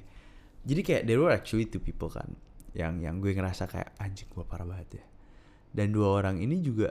Jadi 0.67 0.81
kayak 0.83 1.03
there 1.03 1.19
were 1.19 1.35
actually 1.35 1.67
two 1.67 1.83
people 1.83 2.07
kan 2.07 2.31
yang 2.71 3.03
yang 3.03 3.19
gue 3.19 3.35
ngerasa 3.35 3.67
kayak 3.67 3.91
anjing 3.99 4.31
gue 4.31 4.43
parah 4.47 4.63
banget 4.63 5.03
ya 5.03 5.05
dan 5.77 5.93
dua 5.93 6.17
orang 6.17 6.41
ini 6.41 6.57
juga 6.65 6.89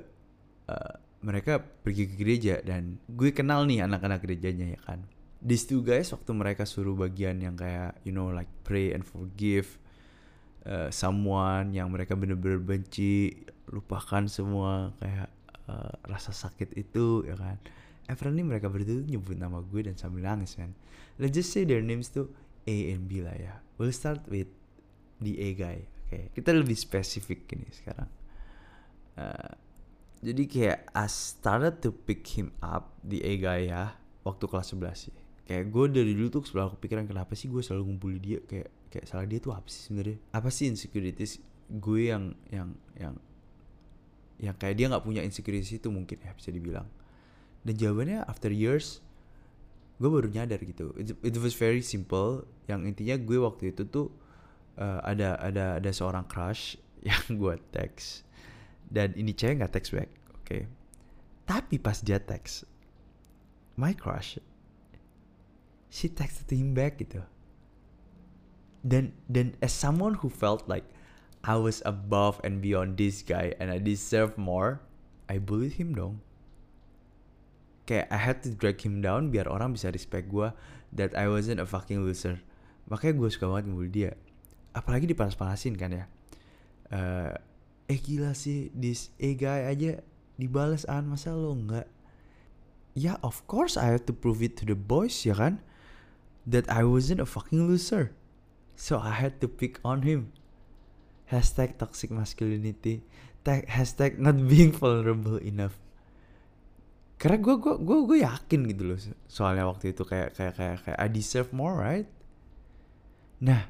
uh, 0.71 0.95
mereka 1.26 1.59
pergi 1.59 2.07
ke 2.07 2.14
gereja. 2.14 2.62
Dan 2.62 3.02
gue 3.11 3.35
kenal 3.35 3.66
nih 3.66 3.83
anak-anak 3.83 4.23
gerejanya 4.23 4.78
ya 4.78 4.81
kan? 4.87 5.02
These 5.43 5.66
two 5.66 5.83
guys 5.83 6.14
waktu 6.14 6.31
mereka 6.31 6.62
suruh 6.62 6.95
bagian 6.95 7.43
yang 7.43 7.59
kayak 7.59 7.99
you 8.07 8.14
know 8.14 8.31
like 8.31 8.49
pray 8.62 8.95
and 8.95 9.02
forgive 9.02 9.83
uh, 10.71 10.87
someone 10.95 11.75
yang 11.75 11.90
mereka 11.90 12.14
bener-bener 12.14 12.62
benci 12.62 13.35
lupakan 13.66 14.31
semua 14.31 14.95
kayak 15.02 15.28
uh, 15.66 15.93
rasa 16.07 16.31
sakit 16.31 16.78
itu 16.78 17.26
ya 17.26 17.35
kan? 17.35 17.59
Apparently 18.07 18.47
mereka 18.47 18.71
berdua 18.71 19.02
tuh 19.02 19.07
nyebut 19.11 19.35
nama 19.35 19.59
gue 19.66 19.83
dan 19.83 19.99
sambil 19.99 20.23
nangis 20.23 20.55
man 20.62 20.71
let's 21.19 21.35
just 21.35 21.50
say 21.50 21.66
their 21.66 21.83
names 21.83 22.14
tuh 22.14 22.31
A 22.71 22.95
and 22.95 23.11
B 23.11 23.19
lah 23.19 23.35
ya. 23.35 23.59
We'll 23.75 23.90
start 23.90 24.23
with 24.31 24.47
the 25.21 25.35
A 25.43 25.49
guy 25.59 25.78
oke 26.07 26.14
okay. 26.14 26.25
kita 26.37 26.55
lebih 26.55 26.76
spesifik 26.78 27.50
ini 27.57 27.69
sekarang 27.73 28.09
uh, 29.16 29.52
jadi 30.25 30.42
kayak 30.49 30.78
I 30.96 31.06
started 31.06 31.85
to 31.85 31.92
pick 31.92 32.25
him 32.35 32.50
up 32.64 32.96
the 33.04 33.20
A 33.20 33.37
guy 33.37 33.68
ya 33.68 33.94
waktu 34.25 34.44
kelas 34.49 34.73
11 34.73 34.96
sih. 34.96 35.14
Kayak 35.46 35.70
gue 35.70 35.85
dari 36.02 36.12
dulu 36.16 36.40
tuh 36.40 36.42
selalu 36.42 36.75
kepikiran 36.80 37.04
kenapa 37.06 37.37
sih 37.38 37.46
gue 37.46 37.62
selalu 37.62 37.94
ngumpulin 37.94 38.18
dia? 38.18 38.38
Kayak 38.42 38.73
kayak 38.90 39.06
salah 39.06 39.28
dia 39.28 39.38
tuh 39.38 39.54
apa 39.54 39.68
sih 39.70 39.87
sebenarnya? 39.87 40.18
Apa 40.35 40.49
sih 40.50 40.66
insecurities 40.66 41.38
gue 41.70 42.11
yang 42.11 42.35
yang 42.50 42.75
yang 42.99 43.14
yang 44.37 44.54
kayak 44.58 44.75
dia 44.76 44.87
nggak 44.90 45.04
punya 45.04 45.23
insecurities 45.23 45.78
itu 45.78 45.88
mungkin 45.92 46.18
ya 46.18 46.32
bisa 46.35 46.50
dibilang. 46.50 46.88
Dan 47.62 47.75
jawabannya 47.78 48.26
after 48.26 48.50
years 48.50 49.04
gue 50.02 50.11
baru 50.11 50.26
nyadar 50.26 50.61
gitu. 50.64 50.90
It, 50.99 51.14
it 51.23 51.37
was 51.38 51.54
very 51.54 51.85
simple. 51.85 52.49
Yang 52.66 52.96
intinya 52.96 53.16
gue 53.20 53.38
waktu 53.38 53.70
itu 53.70 53.87
tuh 53.87 54.11
uh, 54.80 55.00
ada 55.06 55.38
ada 55.38 55.78
ada 55.78 55.90
seorang 55.94 56.26
crush 56.26 56.80
yang 57.06 57.23
gue 57.37 57.54
teks 57.70 58.26
dan 58.90 59.12
ini 59.19 59.35
cewek 59.35 59.62
nggak 59.62 59.73
teks 59.75 59.90
back 59.95 60.11
oke. 60.31 60.43
Okay. 60.47 60.62
tapi 61.47 61.78
pas 61.78 61.99
dia 62.02 62.19
teks 62.19 62.66
my 63.76 63.93
crush 63.93 64.38
she 65.97 66.12
texted 66.12 66.52
him 66.52 66.75
back 66.76 67.00
gitu. 67.00 67.23
Dan 68.85 69.16
dan 69.26 69.57
as 69.64 69.73
someone 69.73 70.21
who 70.21 70.28
felt 70.28 70.69
like 70.69 70.85
I 71.47 71.57
was 71.57 71.81
above 71.88 72.37
and 72.45 72.61
beyond 72.61 72.99
this 73.00 73.23
guy 73.25 73.57
and 73.57 73.73
I 73.73 73.81
deserve 73.81 74.37
more 74.37 74.85
I 75.26 75.40
bullied 75.40 75.81
him 75.81 75.97
dong. 75.97 76.23
Kayak 77.87 78.07
I 78.12 78.19
had 78.19 78.37
to 78.45 78.52
drag 78.52 78.83
him 78.83 79.00
down 79.02 79.33
biar 79.33 79.49
orang 79.49 79.75
bisa 79.75 79.90
respect 79.90 80.31
gue 80.31 80.50
that 80.95 81.14
I 81.14 81.31
wasn't 81.31 81.62
a 81.62 81.66
fucking 81.66 82.02
loser. 82.02 82.43
Makanya 82.87 83.19
gue 83.19 83.31
suka 83.33 83.50
banget 83.50 83.73
ngebully 83.73 83.90
dia. 83.90 84.12
Apalagi 84.76 85.09
dipanas-panasin 85.11 85.75
kan 85.75 85.90
ya. 85.90 86.05
Uh, 86.93 87.35
eh 87.87 87.99
gila 87.99 88.35
sih 88.35 88.75
this 88.75 89.14
A 89.23 89.35
guy 89.38 89.66
aja 89.71 90.02
dibales 90.37 90.87
an. 90.87 91.07
Masa 91.11 91.35
lo 91.35 91.55
enggak 91.55 91.87
ya 92.97 93.12
yeah, 93.12 93.16
of 93.21 93.45
course 93.45 93.76
I 93.76 93.93
have 93.93 94.09
to 94.09 94.16
prove 94.16 94.40
it 94.40 94.57
to 94.59 94.64
the 94.64 94.75
boys 94.75 95.21
ya 95.28 95.37
kan? 95.37 95.61
That 96.49 96.64
I 96.73 96.88
wasn't 96.88 97.21
a 97.21 97.28
fucking 97.28 97.69
loser. 97.69 98.16
So 98.73 98.97
I 98.97 99.12
had 99.12 99.45
to 99.45 99.49
pick 99.50 99.76
on 99.85 100.09
him. 100.09 100.33
Hashtag 101.28 101.76
toxic 101.76 102.09
masculinity. 102.09 103.05
Tag 103.45 103.69
hashtag 103.69 104.16
not 104.16 104.40
being 104.49 104.73
vulnerable 104.73 105.37
enough. 105.45 105.76
Karena 107.21 107.37
gue 107.40 107.57
gue 107.61 107.75
gue 107.81 107.99
gue 108.09 108.19
yakin 108.25 108.61
gitu 108.69 108.83
loh 108.93 108.99
soalnya 109.25 109.64
waktu 109.64 109.97
itu 109.97 110.05
kayak 110.05 110.37
kayak 110.37 110.55
kayak 110.57 110.76
kayak 110.85 110.99
I 111.00 111.09
deserve 111.09 111.52
more 111.52 111.76
right? 111.76 112.09
Nah 113.40 113.69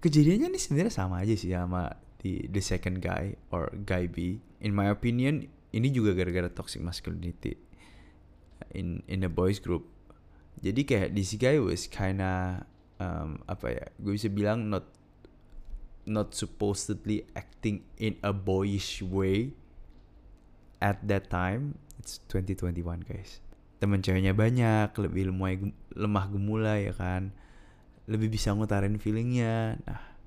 kejadiannya 0.00 0.52
nih 0.52 0.62
sebenarnya 0.62 0.92
sama 0.92 1.20
aja 1.20 1.34
sih 1.36 1.52
sama 1.52 1.92
the 2.22 2.46
the 2.50 2.62
second 2.62 3.00
guy 3.02 3.38
or 3.54 3.70
guy 3.86 4.10
B. 4.10 4.42
In 4.58 4.74
my 4.74 4.90
opinion 4.90 5.46
ini 5.70 5.88
juga 5.92 6.16
gara-gara 6.16 6.48
toxic 6.50 6.82
masculinity 6.82 7.60
in 8.74 9.04
in 9.06 9.22
the 9.22 9.30
boys 9.30 9.62
group. 9.62 9.86
Jadi 10.58 10.82
kayak 10.82 11.08
this 11.14 11.38
guy 11.38 11.62
was 11.62 11.86
kinda 11.86 12.66
um, 12.98 13.38
apa 13.46 13.66
ya 13.78 13.84
gue 14.02 14.12
bisa 14.18 14.26
bilang 14.26 14.66
not 14.66 14.90
not 16.08 16.34
supposedly 16.34 17.22
acting 17.36 17.84
in 18.00 18.18
a 18.24 18.34
boyish 18.34 19.04
way 19.04 19.54
at 20.82 20.98
that 21.06 21.30
time. 21.30 21.78
It's 22.00 22.18
2021 22.30 23.06
guys. 23.06 23.38
Temen 23.78 24.02
ceweknya 24.02 24.34
banyak 24.34 24.90
lebih 24.98 25.30
lemah 25.30 25.70
lemah 25.94 26.24
gemula 26.26 26.74
ya 26.82 26.90
kan? 26.96 27.30
Lebih 28.10 28.34
bisa 28.34 28.50
ngutarin 28.56 28.98
feelingnya. 28.98 29.78
Nah 29.86 30.17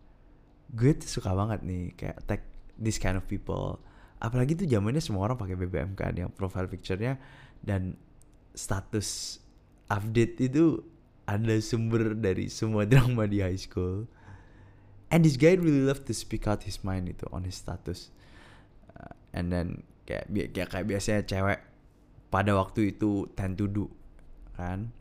gue 0.72 0.92
tuh 0.96 1.20
suka 1.20 1.36
banget 1.36 1.60
nih 1.68 1.92
kayak 2.00 2.18
tag 2.24 2.42
this 2.80 2.96
kind 2.98 3.20
of 3.20 3.28
people. 3.28 3.78
Apalagi 4.22 4.56
tuh 4.56 4.68
zamannya 4.70 5.04
semua 5.04 5.28
orang 5.28 5.38
pakai 5.38 5.60
BBM 5.60 5.98
kan 5.98 6.14
yang 6.16 6.32
profile 6.32 6.70
picture-nya 6.72 7.20
dan 7.60 8.00
status 8.56 9.40
update 9.92 10.40
itu 10.40 10.80
ada 11.28 11.56
sumber 11.60 12.16
dari 12.16 12.48
semua 12.48 12.88
drama 12.92 13.28
di 13.28 13.44
high 13.44 13.60
school. 13.60 14.08
And 15.12 15.28
this 15.28 15.36
guy 15.36 15.60
really 15.60 15.84
love 15.84 16.08
to 16.08 16.16
speak 16.16 16.48
out 16.48 16.64
his 16.64 16.88
mind 16.88 17.12
itu 17.12 17.28
on 17.36 17.44
his 17.44 17.60
status. 17.60 18.16
Uh, 18.96 19.12
and 19.36 19.52
then 19.52 19.84
kayak 20.08 20.32
kayak 20.56 20.70
kayak 20.72 20.86
biasanya 20.88 21.22
cewek 21.28 21.60
pada 22.32 22.56
waktu 22.56 22.96
itu 22.96 23.28
tend 23.36 23.60
to 23.60 23.68
do 23.68 23.92
kan. 24.56 24.96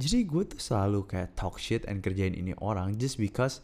Jadi 0.00 0.24
gue 0.24 0.42
tuh 0.48 0.56
selalu 0.56 1.04
kayak 1.04 1.36
talk 1.36 1.60
shit 1.60 1.84
and 1.84 2.00
kerjain 2.00 2.32
ini 2.32 2.56
orang 2.64 2.96
just 2.96 3.20
because 3.20 3.60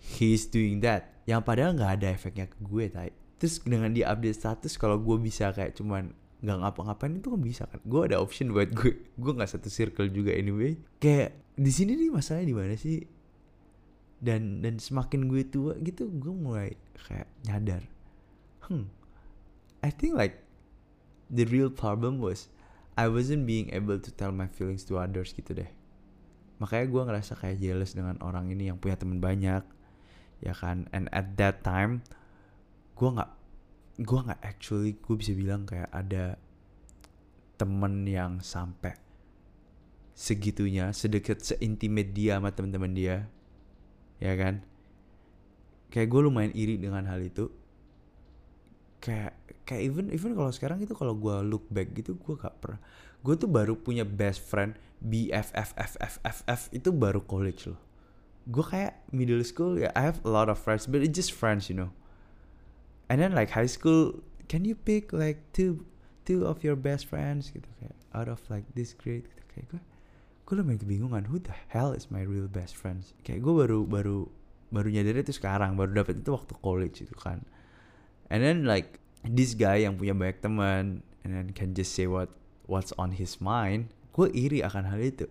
he's 0.00 0.48
doing 0.48 0.82
that. 0.84 1.12
Yang 1.26 1.42
padahal 1.42 1.72
nggak 1.74 1.92
ada 2.00 2.06
efeknya 2.12 2.46
ke 2.46 2.58
gue 2.62 2.86
tay 2.90 3.10
terus 3.36 3.60
dengan 3.60 3.92
dia 3.92 4.08
update 4.08 4.32
status 4.32 4.80
kalau 4.80 4.96
gue 4.96 5.20
bisa 5.20 5.52
kayak 5.52 5.76
cuman 5.76 6.08
nggak 6.40 6.56
ngapa-ngapain 6.56 7.20
itu 7.20 7.28
kan 7.28 7.40
bisa 7.40 7.62
kan. 7.68 7.80
Gue 7.84 8.08
ada 8.08 8.16
option 8.20 8.52
buat 8.52 8.72
gue. 8.72 8.96
Gue 9.20 9.32
nggak 9.32 9.50
satu 9.50 9.68
circle 9.68 10.08
juga 10.12 10.32
anyway. 10.32 10.76
Kayak 11.00 11.36
di 11.56 11.72
sini 11.72 11.96
nih 11.96 12.12
masalahnya 12.12 12.46
di 12.48 12.56
mana 12.56 12.74
sih? 12.76 13.04
Dan 14.16 14.64
dan 14.64 14.80
semakin 14.80 15.28
gue 15.28 15.44
tua 15.44 15.76
gitu 15.80 16.08
gue 16.08 16.32
mulai 16.32 16.76
kayak 16.96 17.28
nyadar. 17.44 17.84
Hmm 18.64 18.96
I 19.86 19.90
think 19.94 20.18
like 20.18 20.42
the 21.30 21.46
real 21.46 21.70
problem 21.70 22.18
was 22.18 22.50
I 22.98 23.06
wasn't 23.06 23.46
being 23.46 23.70
able 23.70 24.02
to 24.02 24.10
tell 24.10 24.34
my 24.34 24.50
feelings 24.50 24.82
to 24.90 24.98
others 24.98 25.30
gitu 25.30 25.54
deh. 25.54 25.70
Makanya 26.58 26.86
gue 26.90 27.02
ngerasa 27.06 27.32
kayak 27.38 27.62
jealous 27.62 27.94
dengan 27.94 28.18
orang 28.24 28.50
ini 28.50 28.72
yang 28.72 28.82
punya 28.82 28.98
teman 28.98 29.22
banyak 29.22 29.62
ya 30.42 30.52
kan? 30.56 30.88
And 30.92 31.06
at 31.12 31.36
that 31.40 31.62
time 31.64 32.04
gue 32.96 33.08
nggak 33.12 33.30
gue 34.00 34.20
nggak 34.28 34.40
actually 34.44 34.96
gue 35.00 35.14
bisa 35.16 35.32
bilang 35.32 35.64
kayak 35.64 35.88
ada 35.92 36.36
temen 37.56 38.04
yang 38.04 38.44
sampai 38.44 38.96
segitunya 40.16 40.92
sedekat 40.96 41.44
seintimate 41.44 42.12
dia 42.12 42.40
sama 42.40 42.52
teman-teman 42.52 42.92
dia 42.92 43.16
ya 44.20 44.32
kan? 44.36 44.64
Kayak 45.92 46.08
gue 46.12 46.20
lumayan 46.24 46.52
iri 46.56 46.76
dengan 46.76 47.04
hal 47.08 47.20
itu. 47.20 47.48
Kayak 49.00 49.38
kayak 49.66 49.82
even 49.82 50.06
even 50.14 50.32
kalau 50.38 50.54
sekarang 50.54 50.78
itu 50.78 50.94
kalau 50.94 51.18
gue 51.18 51.36
look 51.42 51.66
back 51.68 51.90
gitu 51.98 52.14
gue 52.14 52.34
gak 52.38 52.62
pernah 52.62 52.78
gue 53.26 53.34
tuh 53.34 53.50
baru 53.50 53.74
punya 53.74 54.06
best 54.06 54.38
friend 54.46 54.78
BFFFFFF 55.02 56.70
itu 56.70 56.94
baru 56.94 57.18
college 57.26 57.74
loh 57.74 57.80
gue 58.46 58.64
kayak 58.64 59.02
middle 59.10 59.42
school 59.42 59.74
ya 59.74 59.90
I 59.98 60.06
have 60.06 60.22
a 60.22 60.30
lot 60.30 60.46
of 60.46 60.56
friends 60.56 60.86
but 60.86 61.02
it's 61.02 61.14
just 61.14 61.34
friends 61.34 61.66
you 61.66 61.76
know. 61.76 61.90
And 63.10 63.22
then 63.22 63.34
like 63.34 63.54
high 63.54 63.70
school 63.70 64.22
can 64.46 64.62
you 64.66 64.78
pick 64.78 65.10
like 65.10 65.42
two 65.50 65.86
two 66.26 66.46
of 66.46 66.62
your 66.62 66.78
best 66.78 67.06
friends 67.10 67.50
gitu 67.50 67.66
kayak 67.82 67.96
out 68.14 68.30
of 68.30 68.38
like 68.50 68.66
this 68.78 68.94
grade 68.94 69.26
gitu 69.26 69.44
kayak 69.50 69.66
gue 69.74 69.82
gue 70.46 70.54
lumayan 70.54 70.78
kebingungan 70.78 71.26
who 71.26 71.42
the 71.42 71.54
hell 71.74 71.90
is 71.90 72.06
my 72.06 72.22
real 72.22 72.46
best 72.46 72.78
friends? 72.78 73.10
Kayak 73.26 73.42
gue 73.42 73.54
baru 73.66 73.82
baru 73.82 74.30
baru 74.70 74.88
nyadar 74.94 75.18
itu 75.26 75.34
sekarang 75.34 75.74
baru 75.74 76.02
dapat 76.02 76.22
itu 76.22 76.30
waktu 76.30 76.54
college 76.62 77.02
itu 77.02 77.14
kan. 77.18 77.42
And 78.30 78.46
then 78.46 78.62
like 78.62 79.02
this 79.26 79.58
guy 79.58 79.82
yang 79.82 79.98
punya 79.98 80.14
banyak 80.14 80.38
teman 80.38 81.02
and 81.26 81.30
then 81.34 81.50
can 81.50 81.74
just 81.74 81.98
say 81.98 82.06
what 82.06 82.30
what's 82.70 82.94
on 82.94 83.18
his 83.18 83.42
mind 83.42 83.90
gue 84.14 84.30
iri 84.30 84.62
akan 84.62 84.86
hal 84.86 85.02
itu 85.02 85.26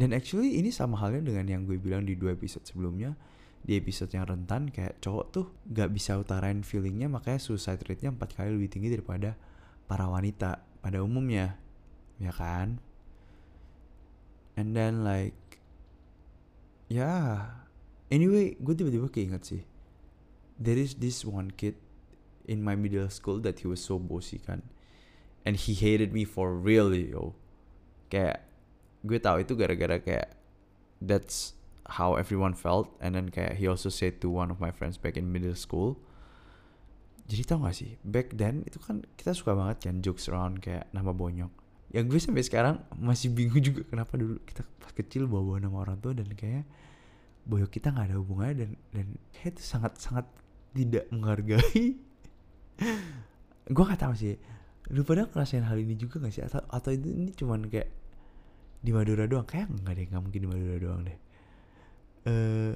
dan 0.00 0.16
actually 0.16 0.56
ini 0.56 0.72
sama 0.72 0.96
halnya 0.96 1.20
dengan 1.20 1.44
yang 1.44 1.62
gue 1.68 1.76
bilang 1.76 2.08
di 2.08 2.16
dua 2.16 2.32
episode 2.32 2.64
sebelumnya. 2.64 3.20
Di 3.60 3.76
episode 3.76 4.08
yang 4.16 4.24
rentan 4.24 4.72
kayak 4.72 4.96
cowok 5.04 5.26
tuh 5.28 5.46
gak 5.68 5.92
bisa 5.92 6.16
utarain 6.16 6.64
feelingnya 6.64 7.12
makanya 7.12 7.36
suicide 7.36 7.84
rate-nya 7.84 8.08
empat 8.08 8.32
kali 8.32 8.56
lebih 8.56 8.72
tinggi 8.72 8.88
daripada 8.88 9.36
para 9.84 10.08
wanita 10.08 10.64
pada 10.80 11.04
umumnya. 11.04 11.60
Ya 12.16 12.32
kan? 12.32 12.80
And 14.56 14.72
then 14.72 15.04
like 15.04 15.36
ya 16.88 17.04
yeah. 17.04 17.28
anyway 18.08 18.56
gue 18.56 18.72
tiba-tiba 18.72 19.12
keinget 19.12 19.44
sih. 19.44 19.62
There 20.56 20.80
is 20.80 20.96
this 20.96 21.28
one 21.28 21.52
kid 21.52 21.76
in 22.48 22.64
my 22.64 22.72
middle 22.72 23.04
school 23.12 23.36
that 23.44 23.60
he 23.60 23.68
was 23.68 23.84
so 23.84 24.00
bossy 24.00 24.40
kan. 24.40 24.64
And 25.44 25.60
he 25.60 25.76
hated 25.76 26.16
me 26.16 26.24
for 26.24 26.56
real 26.56 26.88
yo. 26.96 27.36
Kayak 28.08 28.49
gue 29.04 29.18
tahu 29.20 29.44
itu 29.44 29.52
gara-gara 29.56 29.96
kayak 30.00 30.36
that's 31.00 31.56
how 31.98 32.14
everyone 32.14 32.54
felt. 32.54 32.92
And 33.00 33.16
then 33.16 33.32
kayak 33.32 33.58
he 33.58 33.66
also 33.66 33.88
said 33.88 34.20
to 34.22 34.28
one 34.30 34.52
of 34.52 34.60
my 34.62 34.70
friends 34.70 35.00
back 35.00 35.16
in 35.16 35.32
middle 35.32 35.56
school. 35.56 35.98
Jadi 37.30 37.46
tau 37.46 37.62
gak 37.62 37.78
sih 37.78 37.94
back 38.02 38.34
then 38.34 38.66
itu 38.66 38.82
kan 38.82 39.06
kita 39.14 39.30
suka 39.30 39.54
banget 39.54 39.86
kan 39.86 40.02
jokes 40.02 40.26
around 40.26 40.58
kayak 40.58 40.90
nama 40.90 41.14
bonyok. 41.14 41.50
Yang 41.90 42.04
gue 42.10 42.20
sampai 42.22 42.42
sekarang 42.46 42.76
masih 42.98 43.30
bingung 43.34 43.62
juga 43.62 43.86
kenapa 43.86 44.18
dulu 44.18 44.38
kita 44.46 44.62
pas 44.78 44.92
kecil 44.94 45.26
bawa 45.30 45.42
bawa 45.54 45.58
nama 45.62 45.76
orang 45.82 45.98
tua 46.02 46.12
dan 46.14 46.26
kayak 46.34 46.66
boyok 47.46 47.70
kita 47.70 47.94
nggak 47.94 48.14
ada 48.14 48.16
hubungannya 48.18 48.54
dan 48.66 48.70
dan 48.94 49.06
kayak 49.34 49.58
itu 49.58 49.62
sangat 49.62 49.92
sangat 49.98 50.26
tidak 50.74 51.06
menghargai. 51.10 51.98
Gue 53.74 53.84
gak 53.86 54.02
tahu 54.02 54.14
sih 54.18 54.34
lu 54.90 55.06
pada 55.06 55.22
ngerasain 55.22 55.62
hal 55.62 55.78
ini 55.78 55.94
juga 55.94 56.18
gak 56.18 56.34
sih? 56.34 56.42
Atau 56.42 56.66
atau 56.66 56.90
itu 56.90 57.06
ini 57.06 57.30
cuman 57.30 57.70
kayak 57.70 57.99
di 58.80 58.90
Madura 58.90 59.28
doang. 59.28 59.46
Kayak 59.46 59.72
nggak 59.72 59.94
deh 59.96 60.04
nggak 60.08 60.22
mungkin 60.22 60.40
di 60.40 60.48
Madura 60.48 60.76
doang 60.80 61.00
deh. 61.04 61.18
Uh, 62.28 62.72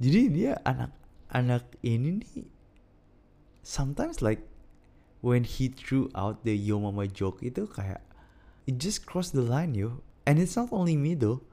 jadi 0.00 0.20
dia 0.28 0.52
anak 0.68 0.92
anak 1.32 1.64
ini 1.80 2.20
nih 2.20 2.44
sometimes 3.64 4.20
like 4.20 4.44
when 5.24 5.44
he 5.48 5.72
threw 5.72 6.12
out 6.12 6.44
the 6.44 6.52
yo 6.52 6.76
mama 6.76 7.08
joke 7.08 7.40
itu 7.40 7.64
kayak 7.64 8.04
it 8.68 8.76
just 8.76 9.08
crossed 9.08 9.32
the 9.32 9.44
line 9.44 9.72
yo. 9.72 10.04
And 10.24 10.40
it's 10.40 10.56
not 10.56 10.72
only 10.72 10.96
me 10.96 11.12
though. 11.12 11.44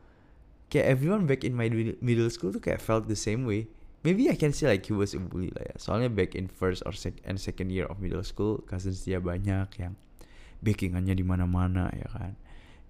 Kayak 0.72 0.88
everyone 1.00 1.28
back 1.28 1.44
in 1.44 1.52
my 1.52 1.68
middle 2.00 2.32
school 2.32 2.56
tuh 2.56 2.64
kayak 2.64 2.80
felt 2.80 3.12
the 3.12 3.20
same 3.20 3.44
way. 3.44 3.68
Maybe 4.02 4.32
I 4.32 4.40
can 4.40 4.56
say 4.56 4.66
like 4.72 4.88
he 4.88 4.96
was 4.96 5.14
a 5.14 5.22
bully 5.22 5.52
lah 5.54 5.68
ya. 5.68 5.76
Soalnya 5.78 6.10
back 6.10 6.34
in 6.34 6.48
first 6.48 6.82
or 6.88 6.96
sec 6.96 7.20
and 7.28 7.38
second 7.38 7.70
year 7.70 7.86
of 7.86 8.00
middle 8.00 8.24
school 8.24 8.64
cousins 8.64 9.04
dia 9.04 9.20
banyak 9.20 9.68
yang 9.78 9.94
backingannya 10.62 11.18
di 11.18 11.26
mana-mana 11.26 11.90
ya 11.92 12.08
kan 12.08 12.38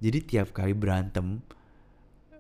jadi 0.02 0.20
tiap 0.26 0.48
kali 0.52 0.74
berantem 0.74 1.46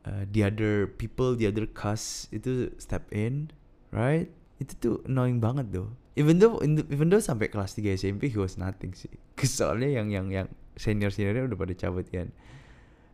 uh, 0.03 0.25
the 0.34 0.41
other 0.41 0.89
people 0.89 1.38
the 1.38 1.46
other 1.46 1.70
cast 1.70 2.27
itu 2.34 2.74
step 2.82 3.06
in 3.13 3.53
right? 3.94 4.34
Itu 4.62 4.74
tuh 4.77 4.96
annoying 5.10 5.41
banget 5.41 5.74
tuh. 5.74 5.89
Even 6.18 6.41
though 6.41 6.60
even 6.65 7.08
though 7.08 7.24
sampai 7.24 7.48
kelas 7.48 7.77
3 7.77 7.96
SMP 7.96 8.34
he 8.34 8.38
was 8.38 8.58
nothing 8.60 8.91
sih. 8.91 9.13
Soalnya 9.46 9.89
yang 10.01 10.10
yang 10.10 10.27
yang 10.34 10.48
senior 10.75 11.13
seniornya 11.13 11.48
udah 11.48 11.60
pada 11.60 11.74
cabut 11.77 12.08
kan 12.10 12.34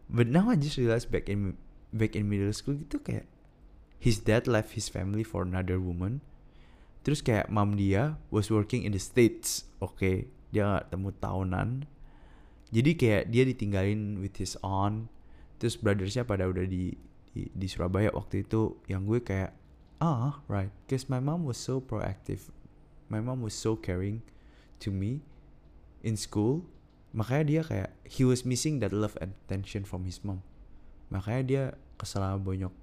but 0.07 0.27
now 0.27 0.47
I 0.49 0.55
just 0.55 0.79
realized 0.79 1.11
back 1.11 1.27
in 1.27 1.59
back 1.91 2.15
in 2.15 2.31
middle 2.31 2.51
school 2.55 2.79
gitu 2.79 3.03
kayak 3.03 3.27
his 3.99 4.23
dad 4.23 4.47
left 4.47 4.73
his 4.75 4.87
family 4.87 5.23
for 5.23 5.43
another 5.43 5.77
woman. 5.79 6.23
Terus 7.03 7.23
kayak 7.23 7.47
mom 7.47 7.79
dia 7.79 8.19
was 8.31 8.51
working 8.51 8.83
in 8.83 8.91
the 8.91 8.99
states 8.99 9.67
oke 9.79 9.95
okay, 9.99 10.27
dia 10.51 10.67
gak 10.67 10.91
temu 10.91 11.15
tahunan 11.15 11.87
jadi 12.73 12.91
kayak 12.99 13.23
dia 13.31 13.43
ditinggalin 13.47 14.19
with 14.19 14.35
his 14.37 14.59
aunt 14.59 15.07
terus 15.57 15.79
brothersnya 15.79 16.27
pada 16.27 16.45
udah 16.45 16.67
di, 16.67 16.93
di 17.33 17.49
di 17.49 17.67
Surabaya 17.67 18.13
waktu 18.13 18.45
itu 18.45 18.77
yang 18.85 19.07
gue 19.07 19.23
kayak 19.23 19.55
ah 19.97 20.37
right 20.45 20.69
cause 20.85 21.09
my 21.09 21.17
mom 21.17 21.47
was 21.47 21.57
so 21.57 21.81
proactive. 21.81 22.53
My 23.07 23.23
mom 23.23 23.39
was 23.41 23.55
so 23.55 23.79
caring 23.79 24.21
to 24.83 24.91
me 24.91 25.23
in 26.03 26.19
school. 26.19 26.67
Makanya 27.15 27.43
dia 27.47 27.61
kayak 27.63 27.89
he 28.03 28.27
was 28.27 28.43
missing 28.43 28.83
that 28.83 28.91
love 28.91 29.15
and 29.23 29.33
attention 29.47 29.87
from 29.87 30.03
his 30.03 30.21
mom. 30.21 30.43
Makanya 31.07 31.43
dia 31.47 31.63
kesel 31.95 32.21
sama 32.21 32.37
bonyok 32.37 32.75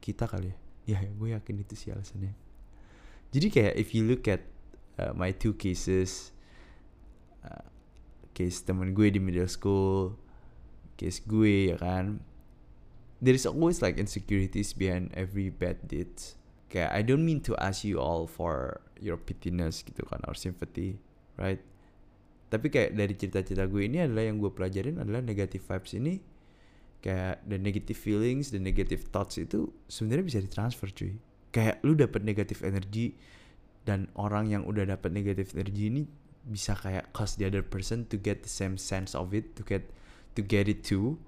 kita 0.00 0.26
kali 0.26 0.56
ya. 0.88 0.98
Ya 0.98 1.06
gue 1.06 1.28
yakin 1.36 1.60
itu 1.60 1.76
sih 1.76 1.92
alasannya. 1.92 2.34
Jadi 3.30 3.46
kayak 3.52 3.74
if 3.78 3.94
you 3.94 4.02
look 4.02 4.26
at 4.26 4.42
uh, 4.98 5.14
my 5.14 5.30
two 5.30 5.54
cases 5.54 6.34
uh, 7.46 7.68
case 8.40 8.64
temen 8.64 8.96
gue 8.96 9.12
di 9.12 9.20
middle 9.20 9.44
school 9.44 10.16
case 10.96 11.20
gue 11.28 11.72
ya 11.72 11.76
kan. 11.76 12.24
There 13.20 13.36
is 13.36 13.44
always 13.44 13.84
like 13.84 14.00
insecurities 14.00 14.72
behind 14.72 15.12
every 15.12 15.52
bad 15.52 15.84
deeds. 15.84 16.40
Kayak 16.72 16.96
I 16.96 17.00
don't 17.04 17.20
mean 17.20 17.44
to 17.44 17.52
ask 17.60 17.84
you 17.84 18.00
all 18.00 18.24
for 18.24 18.80
your 18.96 19.20
pityness 19.20 19.84
gitu 19.84 20.08
kan 20.08 20.24
or 20.24 20.32
sympathy 20.32 20.96
right? 21.36 21.60
Tapi 22.48 22.66
kayak 22.72 22.96
dari 22.96 23.12
cerita-cerita 23.12 23.68
gue 23.68 23.82
ini 23.84 24.00
adalah 24.00 24.24
yang 24.24 24.40
gue 24.40 24.48
pelajarin 24.48 24.96
adalah 24.96 25.20
negative 25.20 25.60
vibes 25.60 25.92
ini. 25.96 26.14
Kayak 27.00 27.44
the 27.48 27.56
negative 27.60 27.96
feelings 27.96 28.52
the 28.52 28.60
negative 28.60 29.08
thoughts 29.08 29.36
itu 29.36 29.68
sebenarnya 29.88 30.24
bisa 30.24 30.38
ditransfer 30.40 30.88
cuy. 30.92 31.16
Kayak 31.52 31.84
lu 31.84 31.92
dapet 31.92 32.24
negative 32.24 32.60
energy 32.64 33.16
dan 33.84 34.08
orang 34.16 34.48
yang 34.48 34.62
udah 34.64 34.84
dapet 34.88 35.12
negative 35.12 35.52
energy 35.56 35.88
ini 35.92 36.04
bisa 36.46 36.72
kayak 36.76 37.12
cause 37.12 37.36
the 37.36 37.44
other 37.44 37.60
person 37.60 38.08
to 38.08 38.16
get 38.16 38.40
the 38.44 38.52
same 38.52 38.80
sense 38.80 39.12
of 39.12 39.36
it 39.36 39.52
to 39.58 39.62
get 39.66 39.92
to 40.36 40.40
get 40.40 40.66
it 40.66 40.80
too. 40.86 41.20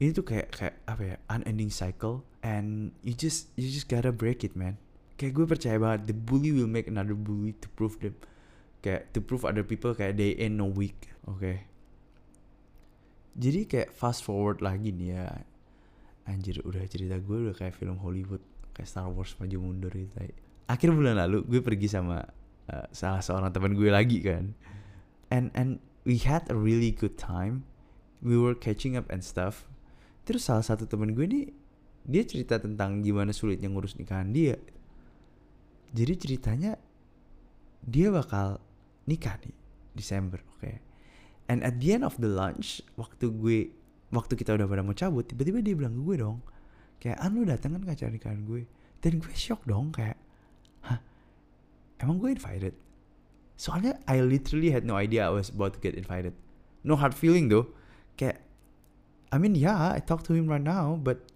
Ini 0.00 0.16
tuh 0.16 0.24
kayak 0.24 0.48
kayak 0.56 0.74
apa 0.88 1.02
ya 1.04 1.16
unending 1.28 1.68
cycle 1.68 2.24
and 2.40 2.96
you 3.04 3.12
just 3.12 3.52
you 3.54 3.68
just 3.68 3.86
gotta 3.86 4.10
break 4.10 4.42
it 4.42 4.56
man. 4.56 4.80
Kayak 5.20 5.36
gue 5.36 5.46
percaya 5.46 5.76
banget 5.76 6.08
the 6.08 6.16
bully 6.16 6.50
will 6.50 6.70
make 6.70 6.88
another 6.88 7.12
bully 7.12 7.52
to 7.60 7.68
prove 7.76 8.00
them. 8.00 8.16
Kayak 8.80 9.12
to 9.12 9.20
prove 9.20 9.44
other 9.44 9.62
people 9.62 9.92
kayak 9.92 10.16
they 10.16 10.32
ain't 10.40 10.56
no 10.56 10.66
weak 10.66 11.12
oke. 11.28 11.38
Okay. 11.38 11.68
jadi 13.40 13.64
kayak 13.64 13.90
fast 13.94 14.26
forward 14.26 14.58
lagi 14.60 14.90
nih 14.90 15.16
ya. 15.16 15.26
Anjir 16.28 16.60
udah 16.62 16.84
cerita 16.86 17.16
gue 17.16 17.36
udah 17.48 17.56
kayak 17.56 17.74
film 17.78 17.96
Hollywood 18.02 18.42
kayak 18.76 18.86
Star 18.86 19.08
Wars 19.08 19.34
maju 19.40 19.56
mundur 19.58 19.92
gitu 19.92 20.14
akhir 20.70 20.94
bulan 20.94 21.18
lalu 21.18 21.42
gue 21.42 21.60
pergi 21.60 21.90
sama 21.90 22.22
uh, 22.70 22.86
salah 22.94 23.20
seorang 23.20 23.50
teman 23.50 23.74
gue 23.74 23.90
lagi 23.90 24.22
kan. 24.22 24.54
And 25.28 25.50
and 25.58 25.82
we 26.06 26.22
had 26.22 26.46
a 26.46 26.56
really 26.56 26.94
good 26.94 27.18
time. 27.18 27.66
We 28.22 28.38
were 28.38 28.54
catching 28.54 28.94
up 28.94 29.10
and 29.10 29.26
stuff. 29.26 29.66
Terus 30.24 30.46
salah 30.46 30.62
satu 30.62 30.86
teman 30.86 31.18
gue 31.18 31.26
nih 31.26 31.46
dia 32.06 32.22
cerita 32.24 32.56
tentang 32.56 33.02
gimana 33.04 33.34
sulitnya 33.34 33.68
ngurus 33.68 33.98
nikahan 33.98 34.30
dia. 34.30 34.56
Jadi 35.90 36.14
ceritanya 36.16 36.78
dia 37.82 38.14
bakal 38.14 38.62
nikah 39.10 39.36
nih 39.42 39.56
Desember 39.92 40.38
oke. 40.54 40.62
Okay. 40.62 40.78
and 41.50 41.66
at 41.66 41.82
the 41.82 41.90
end 41.90 42.06
of 42.06 42.14
the 42.22 42.30
lunch 42.30 42.78
waktu 42.94 43.26
gue 43.26 43.74
waktu 44.14 44.38
kita 44.38 44.54
udah 44.54 44.70
pada 44.70 44.86
mau 44.86 44.94
cabut 44.94 45.26
tiba-tiba 45.26 45.58
dia 45.58 45.74
bilang 45.74 45.98
ke 45.98 46.02
gue 46.06 46.16
dong 46.22 46.38
kayak 47.02 47.18
an 47.18 47.34
lu 47.34 47.42
datang 47.42 47.74
kan 47.74 47.82
ke 47.82 47.90
acara 47.96 48.10
nikahan 48.12 48.40
gue? 48.44 48.68
Dan 49.00 49.16
gue 49.16 49.32
shock 49.32 49.64
dong 49.64 49.90
kayak 49.96 50.19
emang 52.00 52.18
gue 52.18 52.32
invited? 52.32 52.74
Soalnya 53.60 54.00
I 54.08 54.24
literally 54.24 54.72
had 54.72 54.88
no 54.88 54.96
idea 54.96 55.28
I 55.28 55.32
was 55.32 55.52
about 55.52 55.76
to 55.76 55.80
get 55.84 55.92
invited. 55.92 56.32
No 56.80 56.96
hard 56.96 57.12
feeling 57.12 57.52
though. 57.52 57.70
Kayak 58.16 58.40
I 59.28 59.36
mean 59.36 59.52
yeah 59.52 59.92
I 59.92 60.00
talk 60.00 60.24
to 60.26 60.32
him 60.32 60.48
right 60.48 60.64
now 60.64 60.96
but 60.96 61.28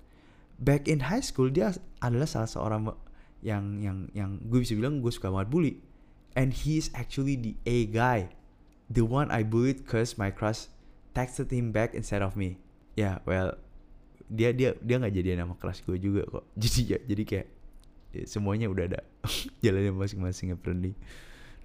back 0.57 0.88
in 0.88 1.12
high 1.12 1.22
school 1.22 1.53
dia 1.53 1.77
adalah 2.00 2.24
salah 2.24 2.48
seorang 2.48 2.81
yang 3.44 3.79
yang 3.85 4.09
yang 4.16 4.31
gue 4.48 4.64
bisa 4.64 4.72
bilang 4.72 5.05
gue 5.05 5.12
suka 5.12 5.29
banget 5.29 5.48
bully. 5.53 5.74
And 6.35 6.50
he 6.50 6.81
is 6.81 6.90
actually 6.96 7.38
the 7.38 7.55
A 7.68 7.87
guy. 7.87 8.33
The 8.90 9.07
one 9.07 9.31
I 9.31 9.46
bullied 9.46 9.87
cause 9.87 10.18
my 10.18 10.35
crush 10.35 10.66
texted 11.14 11.53
him 11.55 11.70
back 11.70 11.94
instead 11.94 12.24
of 12.24 12.35
me. 12.35 12.59
Yeah, 12.98 13.22
well 13.29 13.61
dia 14.27 14.57
dia 14.57 14.74
dia 14.81 14.96
nggak 14.96 15.14
jadi 15.14 15.38
nama 15.38 15.55
kelas 15.61 15.85
gue 15.85 16.00
juga 16.00 16.24
kok. 16.27 16.44
Jadi 16.62 16.81
ya 16.88 16.98
jadi 17.05 17.22
kayak 17.22 17.46
ya, 17.46 17.53
semuanya 18.22 18.70
udah 18.70 18.85
ada. 18.87 19.00
Jalannya 19.64 19.90
masing-masing 19.90 20.55
apparently. 20.55 20.94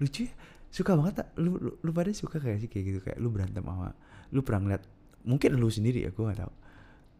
Lucu 0.02 0.26
ya. 0.26 0.32
Suka 0.70 0.94
banget 0.94 1.26
tak 1.26 1.28
lu, 1.38 1.58
lu 1.58 1.70
lu 1.82 1.90
pada 1.90 2.14
suka 2.14 2.38
kayak 2.38 2.62
sih 2.62 2.70
kayak 2.70 2.84
gitu? 2.86 2.98
Kayak 3.02 3.18
lu 3.22 3.30
berantem 3.30 3.62
sama 3.62 3.94
lu 4.30 4.40
pernah 4.46 4.62
ngeliat 4.66 4.82
mungkin 5.26 5.58
lu 5.58 5.68
sendiri 5.68 6.06
ya 6.06 6.10
gue 6.14 6.22
gak 6.22 6.38
tau 6.46 6.54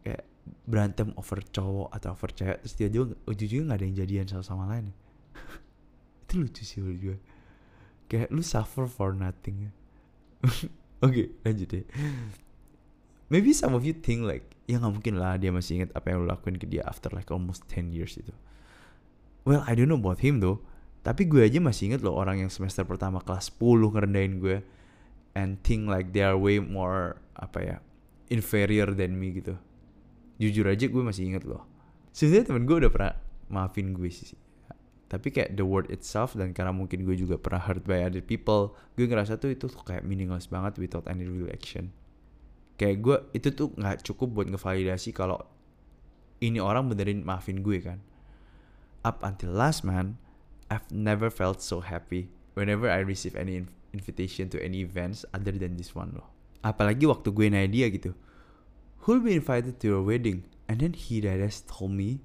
kayak 0.01 0.23
berantem 0.65 1.13
over 1.19 1.39
cowok 1.53 1.93
atau 1.93 2.17
over 2.17 2.31
cewek 2.33 2.57
terus 2.65 2.73
dia 2.73 2.89
juga 2.89 3.13
ujung-ujungnya 3.29 3.65
nggak 3.69 3.77
ada 3.77 3.85
yang 3.85 3.97
jadian 4.01 4.25
sama 4.25 4.43
sama 4.43 4.63
lain. 4.73 4.89
Itu 6.25 6.33
lucu 6.41 6.63
sih 6.65 6.81
menurut 6.81 6.99
gue 6.99 7.17
kayak 8.09 8.27
lu 8.33 8.41
suffer 8.41 8.89
for 8.89 9.13
nothing. 9.13 9.69
Oke 10.41 10.57
okay, 11.05 11.25
lanjut 11.45 11.67
deh. 11.69 11.85
Maybe 13.31 13.53
some 13.53 13.77
of 13.77 13.85
you 13.85 13.93
think 13.93 14.25
like 14.25 14.43
ya 14.65 14.81
nggak 14.81 14.93
mungkin 14.97 15.15
lah 15.21 15.37
dia 15.37 15.53
masih 15.53 15.83
ingat 15.83 15.91
apa 15.93 16.09
yang 16.09 16.25
lu 16.25 16.27
lakuin 16.27 16.57
ke 16.57 16.65
dia 16.65 16.81
after 16.89 17.13
like 17.13 17.29
almost 17.29 17.67
10 17.69 17.93
years 17.93 18.17
itu 18.17 18.33
well 19.45 19.63
I 19.65 19.73
don't 19.73 19.89
know 19.89 19.99
about 19.99 20.21
him 20.21 20.41
though. 20.41 20.61
Tapi 21.01 21.25
gue 21.25 21.41
aja 21.41 21.57
masih 21.57 21.93
inget 21.93 22.05
loh 22.05 22.13
orang 22.13 22.45
yang 22.45 22.51
semester 22.53 22.85
pertama 22.85 23.25
kelas 23.25 23.49
10 23.57 23.89
ngerendahin 23.89 24.37
gue 24.37 24.61
and 25.33 25.57
think 25.65 25.89
like 25.89 26.13
they 26.13 26.21
are 26.21 26.37
way 26.37 26.61
more 26.61 27.17
apa 27.33 27.59
ya 27.59 27.77
inferior 28.29 28.93
than 28.93 29.17
me 29.17 29.33
gitu. 29.33 29.57
Jujur 30.37 30.69
aja 30.69 30.85
gue 30.85 31.01
masih 31.01 31.33
inget 31.33 31.43
loh. 31.49 31.65
Sebenarnya 32.13 32.53
temen 32.53 32.69
gue 32.69 32.77
udah 32.85 32.91
pernah 32.93 33.13
maafin 33.49 33.97
gue 33.97 34.13
sih. 34.13 34.37
Tapi 35.09 35.27
kayak 35.33 35.57
the 35.57 35.65
word 35.65 35.89
itself 35.89 36.37
dan 36.37 36.53
karena 36.53 36.71
mungkin 36.71 37.03
gue 37.03 37.17
juga 37.17 37.35
pernah 37.35 37.59
hurt 37.59 37.83
by 37.83 38.05
other 38.05 38.23
people 38.23 38.77
gue 38.95 39.09
ngerasa 39.09 39.41
tuh 39.41 39.51
itu 39.51 39.67
tuh 39.67 39.81
kayak 39.81 40.05
meaningless 40.05 40.47
banget 40.47 40.77
without 40.77 41.03
any 41.09 41.25
real 41.25 41.49
action. 41.49 41.89
Kayak 42.77 42.97
gue 43.01 43.17
itu 43.41 43.49
tuh 43.57 43.73
nggak 43.73 44.05
cukup 44.05 44.37
buat 44.37 44.47
ngevalidasi 44.53 45.17
kalau 45.17 45.41
ini 46.41 46.61
orang 46.61 46.93
benerin 46.93 47.25
maafin 47.25 47.65
gue 47.65 47.81
kan 47.81 48.01
up 49.01 49.21
until 49.25 49.51
last 49.51 49.83
man 49.83 50.17
I've 50.71 50.87
never 50.89 51.29
felt 51.29 51.61
so 51.61 51.83
happy 51.83 52.31
whenever 52.55 52.87
I 52.87 53.03
receive 53.03 53.35
any 53.35 53.67
invitation 53.91 54.47
to 54.55 54.63
any 54.63 54.79
events 54.79 55.25
other 55.33 55.51
than 55.51 55.75
this 55.75 55.91
one 55.91 56.15
loh. 56.15 56.31
Apalagi 56.63 57.03
waktu 57.03 57.33
gue 57.35 57.51
nanya 57.51 57.67
dia 57.67 57.87
gitu. 57.91 58.15
Who'll 59.03 59.19
be 59.19 59.35
invited 59.35 59.81
to 59.83 59.85
your 59.91 60.03
wedding? 60.05 60.47
And 60.71 60.79
then 60.79 60.95
he 60.95 61.19
that 61.27 61.43
has 61.43 61.59
told 61.67 61.91
me 61.91 62.23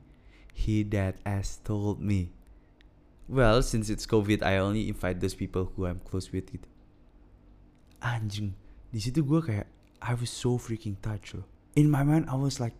he 0.54 0.86
that 0.94 1.18
has 1.26 1.58
told 1.66 1.98
me. 1.98 2.30
Well 3.26 3.60
since 3.66 3.90
it's 3.90 4.06
covid 4.06 4.46
I 4.46 4.62
only 4.62 4.86
invite 4.86 5.18
those 5.18 5.34
people 5.34 5.74
who 5.74 5.90
I'm 5.90 5.98
close 6.06 6.30
with 6.30 6.48
gitu. 6.54 6.70
Anjing 7.98 8.54
di 8.94 9.02
situ 9.02 9.26
gue 9.26 9.42
kayak 9.42 9.66
I 9.98 10.14
was 10.14 10.30
so 10.30 10.54
freaking 10.54 10.94
touched 11.02 11.34
loh. 11.34 11.50
In 11.74 11.90
my 11.90 12.06
mind 12.06 12.30
I 12.30 12.38
was 12.38 12.62
like 12.62 12.78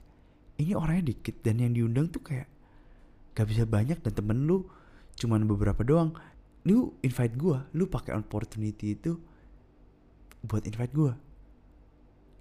ini 0.56 0.78
orangnya 0.78 1.10
dikit 1.12 1.42
dan 1.42 1.58
yang 1.58 1.74
diundang 1.74 2.14
tuh 2.14 2.22
kayak 2.22 2.48
gak 3.36 3.46
bisa 3.52 3.68
banyak 3.68 4.00
dan 4.00 4.12
temen 4.16 4.48
lu 4.48 4.64
cuman 5.20 5.44
beberapa 5.44 5.84
doang. 5.84 6.16
Lu 6.64 6.96
invite 7.04 7.36
gue 7.36 7.58
lu 7.76 7.84
pakai 7.86 8.16
opportunity 8.16 8.96
itu 8.96 9.20
buat 10.42 10.64
invite 10.64 10.94
gue 10.96 11.12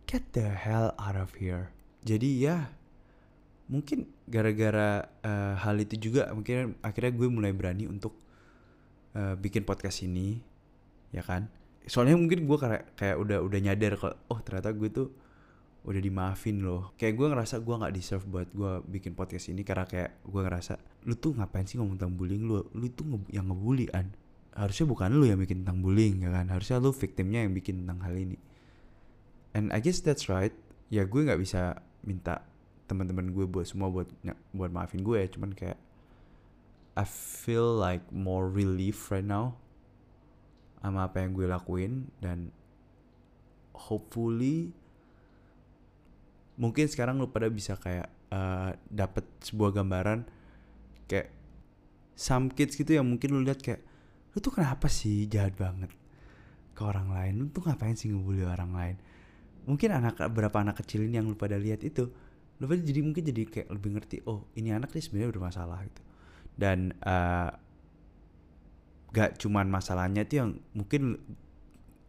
get 0.06 0.24
the 0.32 0.46
hell 0.46 0.94
out 0.96 1.18
of 1.18 1.36
here. 1.38 1.74
Jadi 2.06 2.46
ya 2.46 2.70
mungkin 3.66 4.06
gara-gara 4.30 5.10
uh, 5.26 5.58
hal 5.58 5.82
itu 5.82 5.98
juga 6.10 6.30
mungkin 6.32 6.78
akhirnya 6.86 7.12
gue 7.18 7.28
mulai 7.28 7.50
berani 7.50 7.90
untuk 7.90 8.14
uh, 9.18 9.34
bikin 9.36 9.66
podcast 9.66 10.06
ini 10.06 10.40
ya 11.10 11.26
kan? 11.26 11.50
Soalnya 11.86 12.18
mungkin 12.18 12.46
gue 12.46 12.58
kayak 12.58 12.98
kayak 12.98 13.18
udah 13.18 13.42
udah 13.42 13.60
nyadar 13.62 13.94
kalau 13.98 14.16
oh 14.30 14.40
ternyata 14.42 14.74
gue 14.74 14.90
tuh 14.90 15.10
udah 15.86 16.02
dimaafin 16.02 16.66
loh. 16.66 16.98
Kayak 16.98 17.14
gue 17.16 17.28
ngerasa 17.30 17.56
gue 17.62 17.76
nggak 17.78 17.94
deserve 17.94 18.26
buat 18.26 18.50
gue 18.50 18.72
bikin 18.90 19.14
podcast 19.14 19.54
ini 19.54 19.62
karena 19.62 19.86
kayak 19.86 20.26
gue 20.26 20.42
ngerasa 20.42 20.82
lu 21.06 21.14
tuh 21.14 21.38
ngapain 21.38 21.70
sih 21.70 21.78
ngomong 21.78 22.02
tentang 22.02 22.18
bullying? 22.18 22.44
Lu 22.50 22.66
lu 22.74 22.90
tuh 22.90 23.06
yang 23.30 23.46
ngebully 23.54 23.88
an 23.94 24.10
harusnya 24.56 24.88
bukan 24.88 25.12
lu 25.14 25.28
yang 25.30 25.38
bikin 25.38 25.62
tentang 25.62 25.86
bullying 25.86 26.26
ya 26.26 26.34
kan? 26.34 26.50
Harusnya 26.50 26.82
lu 26.82 26.90
victimnya 26.90 27.46
yang 27.46 27.54
bikin 27.54 27.86
tentang 27.86 28.02
hal 28.02 28.16
ini. 28.18 28.38
And 29.54 29.70
I 29.70 29.80
guess 29.80 30.02
that's 30.02 30.26
right. 30.26 30.52
Ya 30.90 31.06
gue 31.06 31.22
nggak 31.22 31.38
bisa 31.38 31.80
minta 32.02 32.42
teman-teman 32.90 33.34
gue 33.34 33.46
buat 33.46 33.70
semua 33.70 33.94
buat 33.94 34.10
buat 34.58 34.72
maafin 34.74 35.06
gue 35.06 35.22
ya. 35.22 35.28
Cuman 35.30 35.54
kayak 35.54 35.78
I 36.98 37.06
feel 37.06 37.76
like 37.76 38.10
more 38.10 38.50
relief 38.50 39.14
right 39.14 39.26
now 39.26 39.60
sama 40.80 41.10
apa 41.10 41.26
yang 41.26 41.34
gue 41.34 41.50
lakuin 41.50 42.14
dan 42.22 42.54
hopefully 43.74 44.72
mungkin 46.56 46.88
sekarang 46.88 47.20
lu 47.20 47.28
pada 47.32 47.52
bisa 47.52 47.76
kayak 47.76 48.08
uh, 48.32 48.72
dapet 48.88 49.28
sebuah 49.44 49.76
gambaran 49.76 50.24
kayak 51.06 51.32
some 52.16 52.48
kids 52.48 52.80
gitu 52.80 52.96
yang 52.96 53.06
mungkin 53.06 53.36
lu 53.36 53.44
lihat 53.44 53.60
kayak 53.60 53.84
lu 54.32 54.38
tuh 54.40 54.56
kenapa 54.56 54.88
sih 54.88 55.28
jahat 55.28 55.56
banget 55.56 55.92
ke 56.76 56.82
orang 56.84 57.12
lain? 57.12 57.34
Lu 57.40 57.46
tuh 57.52 57.64
ngapain 57.64 57.96
sih 57.96 58.12
ngebully 58.12 58.44
orang 58.44 58.72
lain? 58.76 58.96
Mungkin 59.68 59.90
anak 59.96 60.20
berapa 60.32 60.56
anak 60.60 60.84
kecilin 60.84 61.12
yang 61.12 61.28
lu 61.28 61.36
pada 61.36 61.56
lihat 61.56 61.84
itu 61.84 62.12
lu 62.56 62.66
pada 62.72 62.80
jadi 62.80 63.04
mungkin 63.04 63.24
jadi 63.24 63.42
kayak 63.52 63.68
lebih 63.68 64.00
ngerti 64.00 64.18
oh 64.32 64.48
ini 64.56 64.72
anak 64.72 64.96
nih 64.96 65.04
sebenarnya 65.04 65.30
bermasalah 65.36 65.80
gitu. 65.88 66.02
Dan 66.56 66.96
uh, 67.04 67.52
gak 69.12 69.40
cuman 69.40 69.68
masalahnya 69.68 70.28
tuh 70.28 70.36
yang 70.44 70.50
mungkin 70.76 71.20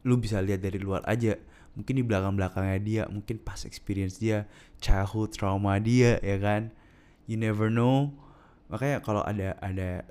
lu 0.07 0.15
bisa 0.23 0.39
lihat 0.39 0.63
dari 0.63 0.79
luar 0.79 1.03
aja 1.07 1.35
mungkin 1.77 1.95
di 2.01 2.05
belakang 2.05 2.35
belakangnya 2.35 2.79
dia 2.81 3.03
mungkin 3.13 3.37
pas 3.37 3.63
experience 3.69 4.17
dia 4.17 4.49
childhood 4.81 5.37
trauma 5.37 5.77
dia 5.77 6.17
ya 6.25 6.41
kan? 6.41 6.73
You 7.29 7.37
never 7.37 7.69
know. 7.69 8.17
Makanya 8.73 9.05
kalau 9.05 9.21
ada 9.23 9.55
ada 9.61 10.03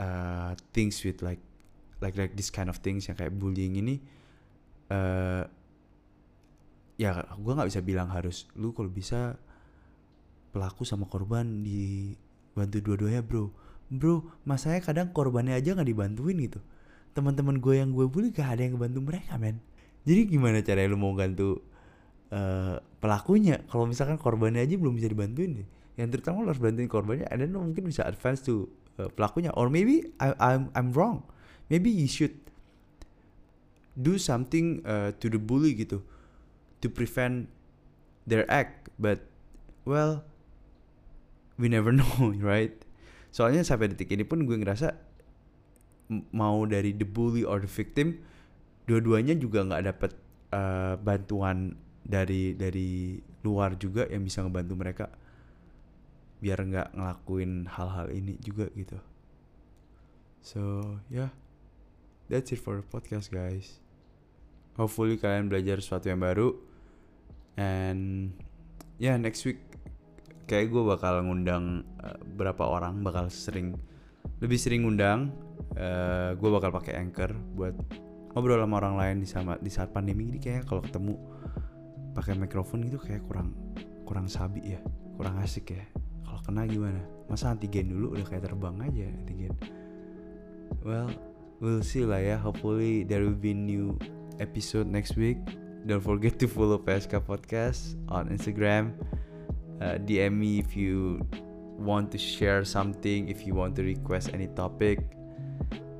uh, 0.00 0.50
things 0.72 0.98
with 1.04 1.20
like 1.20 1.44
like 2.00 2.16
like 2.16 2.32
this 2.34 2.48
kind 2.48 2.72
of 2.72 2.80
things 2.80 3.06
yang 3.06 3.14
kayak 3.14 3.36
bullying 3.36 3.78
ini 3.78 4.02
uh, 4.90 5.44
ya 6.94 7.10
gue 7.20 7.52
nggak 7.52 7.68
bisa 7.70 7.82
bilang 7.82 8.08
harus 8.10 8.46
lu 8.54 8.70
kalau 8.70 8.90
bisa 8.90 9.38
pelaku 10.54 10.86
sama 10.86 11.10
korban 11.10 11.66
dibantu 11.66 12.78
dua-duanya 12.80 13.20
bro. 13.20 13.50
Bro 13.90 14.24
masanya 14.48 14.80
kadang 14.80 15.10
korbannya 15.10 15.58
aja 15.58 15.74
nggak 15.74 15.90
dibantuin 15.90 16.38
gitu. 16.38 16.62
Teman-teman 17.14 17.62
gue 17.62 17.78
yang 17.78 17.94
gue 17.94 18.06
bully 18.10 18.34
gak 18.34 18.58
ada 18.58 18.66
yang 18.66 18.74
ngebantu 18.74 19.00
mereka 19.06 19.38
men 19.38 19.62
jadi 20.04 20.28
gimana 20.28 20.60
caranya 20.60 20.92
lu 20.92 21.00
mau 21.00 21.16
gantu 21.16 21.64
uh, 22.28 22.76
pelakunya? 23.00 23.64
Kalau 23.72 23.88
misalkan 23.88 24.20
korbannya 24.20 24.60
aja 24.60 24.76
belum 24.76 25.00
bisa 25.00 25.08
dibantuin 25.08 25.64
yang 25.94 26.10
terutama 26.10 26.42
lo 26.42 26.50
harus 26.50 26.58
bantuin 26.60 26.90
korbannya 26.90 27.24
and 27.30 27.40
then 27.40 27.54
lo 27.54 27.62
mungkin 27.64 27.88
bisa 27.88 28.04
advance 28.04 28.44
to 28.44 28.68
uh, 29.00 29.08
pelakunya. 29.08 29.48
Or 29.56 29.72
maybe 29.72 30.12
I, 30.20 30.36
I'm 30.36 30.68
I'm 30.76 30.92
wrong. 30.92 31.24
Maybe 31.72 31.88
you 31.88 32.04
should 32.04 32.36
do 33.96 34.20
something 34.20 34.84
uh, 34.84 35.16
to 35.24 35.26
the 35.32 35.40
bully 35.40 35.72
gitu. 35.72 36.04
To 36.84 36.86
prevent 36.92 37.48
their 38.28 38.44
act. 38.52 38.92
But 39.00 39.24
well 39.88 40.28
we 41.56 41.72
never 41.72 41.96
know 41.98 42.36
right? 42.44 42.76
Soalnya 43.32 43.64
sampai 43.64 43.90
detik 43.90 44.12
ini 44.12 44.22
pun 44.22 44.44
gue 44.44 44.54
ngerasa 44.54 44.94
mau 46.36 46.68
dari 46.68 46.92
the 46.92 47.08
bully 47.08 47.42
or 47.42 47.64
the 47.64 47.70
victim 47.70 48.20
dua-duanya 48.84 49.34
juga 49.36 49.64
nggak 49.64 49.84
dapet 49.84 50.12
uh, 50.52 50.94
bantuan 51.00 51.76
dari 52.04 52.52
dari 52.52 53.16
luar 53.44 53.76
juga 53.80 54.04
yang 54.08 54.24
bisa 54.24 54.44
ngebantu 54.44 54.74
mereka 54.76 55.06
biar 56.44 56.60
nggak 56.60 56.88
ngelakuin 56.92 57.64
hal-hal 57.68 58.12
ini 58.12 58.36
juga 58.40 58.68
gitu. 58.76 59.00
So 60.44 60.60
yeah. 61.08 61.32
That's 62.24 62.56
it 62.56 62.60
for 62.64 62.80
the 62.80 62.86
podcast 62.88 63.28
guys. 63.28 63.80
Hopefully 64.80 65.20
kalian 65.20 65.52
belajar 65.52 65.84
sesuatu 65.84 66.08
yang 66.08 66.24
baru. 66.24 66.56
And 67.60 68.32
ya 68.96 69.12
yeah, 69.12 69.16
next 69.20 69.44
week 69.44 69.60
kayak 70.48 70.72
gue 70.72 70.82
bakal 70.84 71.20
ngundang 71.24 71.84
uh, 72.00 72.16
berapa 72.36 72.64
orang 72.64 73.00
bakal 73.04 73.28
sering 73.32 73.76
lebih 74.40 74.60
sering 74.60 74.84
ngundang 74.84 75.32
uh, 75.76 76.36
gue 76.36 76.50
bakal 76.52 76.68
pakai 76.72 77.00
anchor 77.00 77.32
buat 77.56 77.72
ngobrol 78.34 78.58
sama 78.58 78.82
orang 78.82 78.96
lain 78.98 79.16
di 79.22 79.28
sama 79.30 79.54
di 79.62 79.70
saat 79.70 79.94
pandemi 79.94 80.26
ini 80.26 80.42
kayak 80.42 80.66
kalau 80.66 80.82
ketemu 80.82 81.14
pakai 82.14 82.34
mikrofon 82.34 82.82
gitu 82.86 82.98
kayak 82.98 83.22
kurang 83.26 83.54
kurang 84.02 84.26
sabi 84.26 84.74
ya 84.74 84.80
kurang 85.14 85.38
asik 85.38 85.70
ya. 85.70 85.84
Kalau 86.26 86.40
kena 86.42 86.66
gimana? 86.66 86.98
Masa 87.30 87.54
antigen 87.54 87.94
dulu 87.94 88.18
udah 88.18 88.26
kayak 88.26 88.50
terbang 88.50 88.76
aja 88.82 89.06
antigen. 89.06 89.54
Well 90.82 91.14
we'll 91.62 91.86
see 91.86 92.02
lah 92.02 92.18
ya. 92.18 92.36
Hopefully 92.36 93.06
there 93.06 93.22
will 93.22 93.38
be 93.38 93.54
new 93.54 93.94
episode 94.42 94.90
next 94.90 95.14
week. 95.14 95.38
Don't 95.86 96.02
forget 96.02 96.40
to 96.42 96.50
follow 96.50 96.80
PSK 96.80 97.22
Podcast 97.22 97.94
on 98.10 98.32
Instagram. 98.32 98.96
Uh, 99.78 100.00
DM 100.00 100.34
me 100.34 100.58
if 100.58 100.74
you 100.74 101.20
want 101.76 102.10
to 102.10 102.18
share 102.18 102.64
something, 102.64 103.28
if 103.28 103.46
you 103.46 103.54
want 103.54 103.76
to 103.76 103.82
request 103.84 104.32
any 104.32 104.48
topic. 104.56 105.04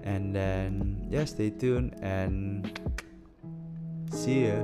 And 0.04 0.36
then, 0.36 1.08
yeah, 1.08 1.24
stay 1.24 1.48
tuned 1.48 1.96
and 2.04 2.68
see 4.12 4.52
ya. 4.52 4.60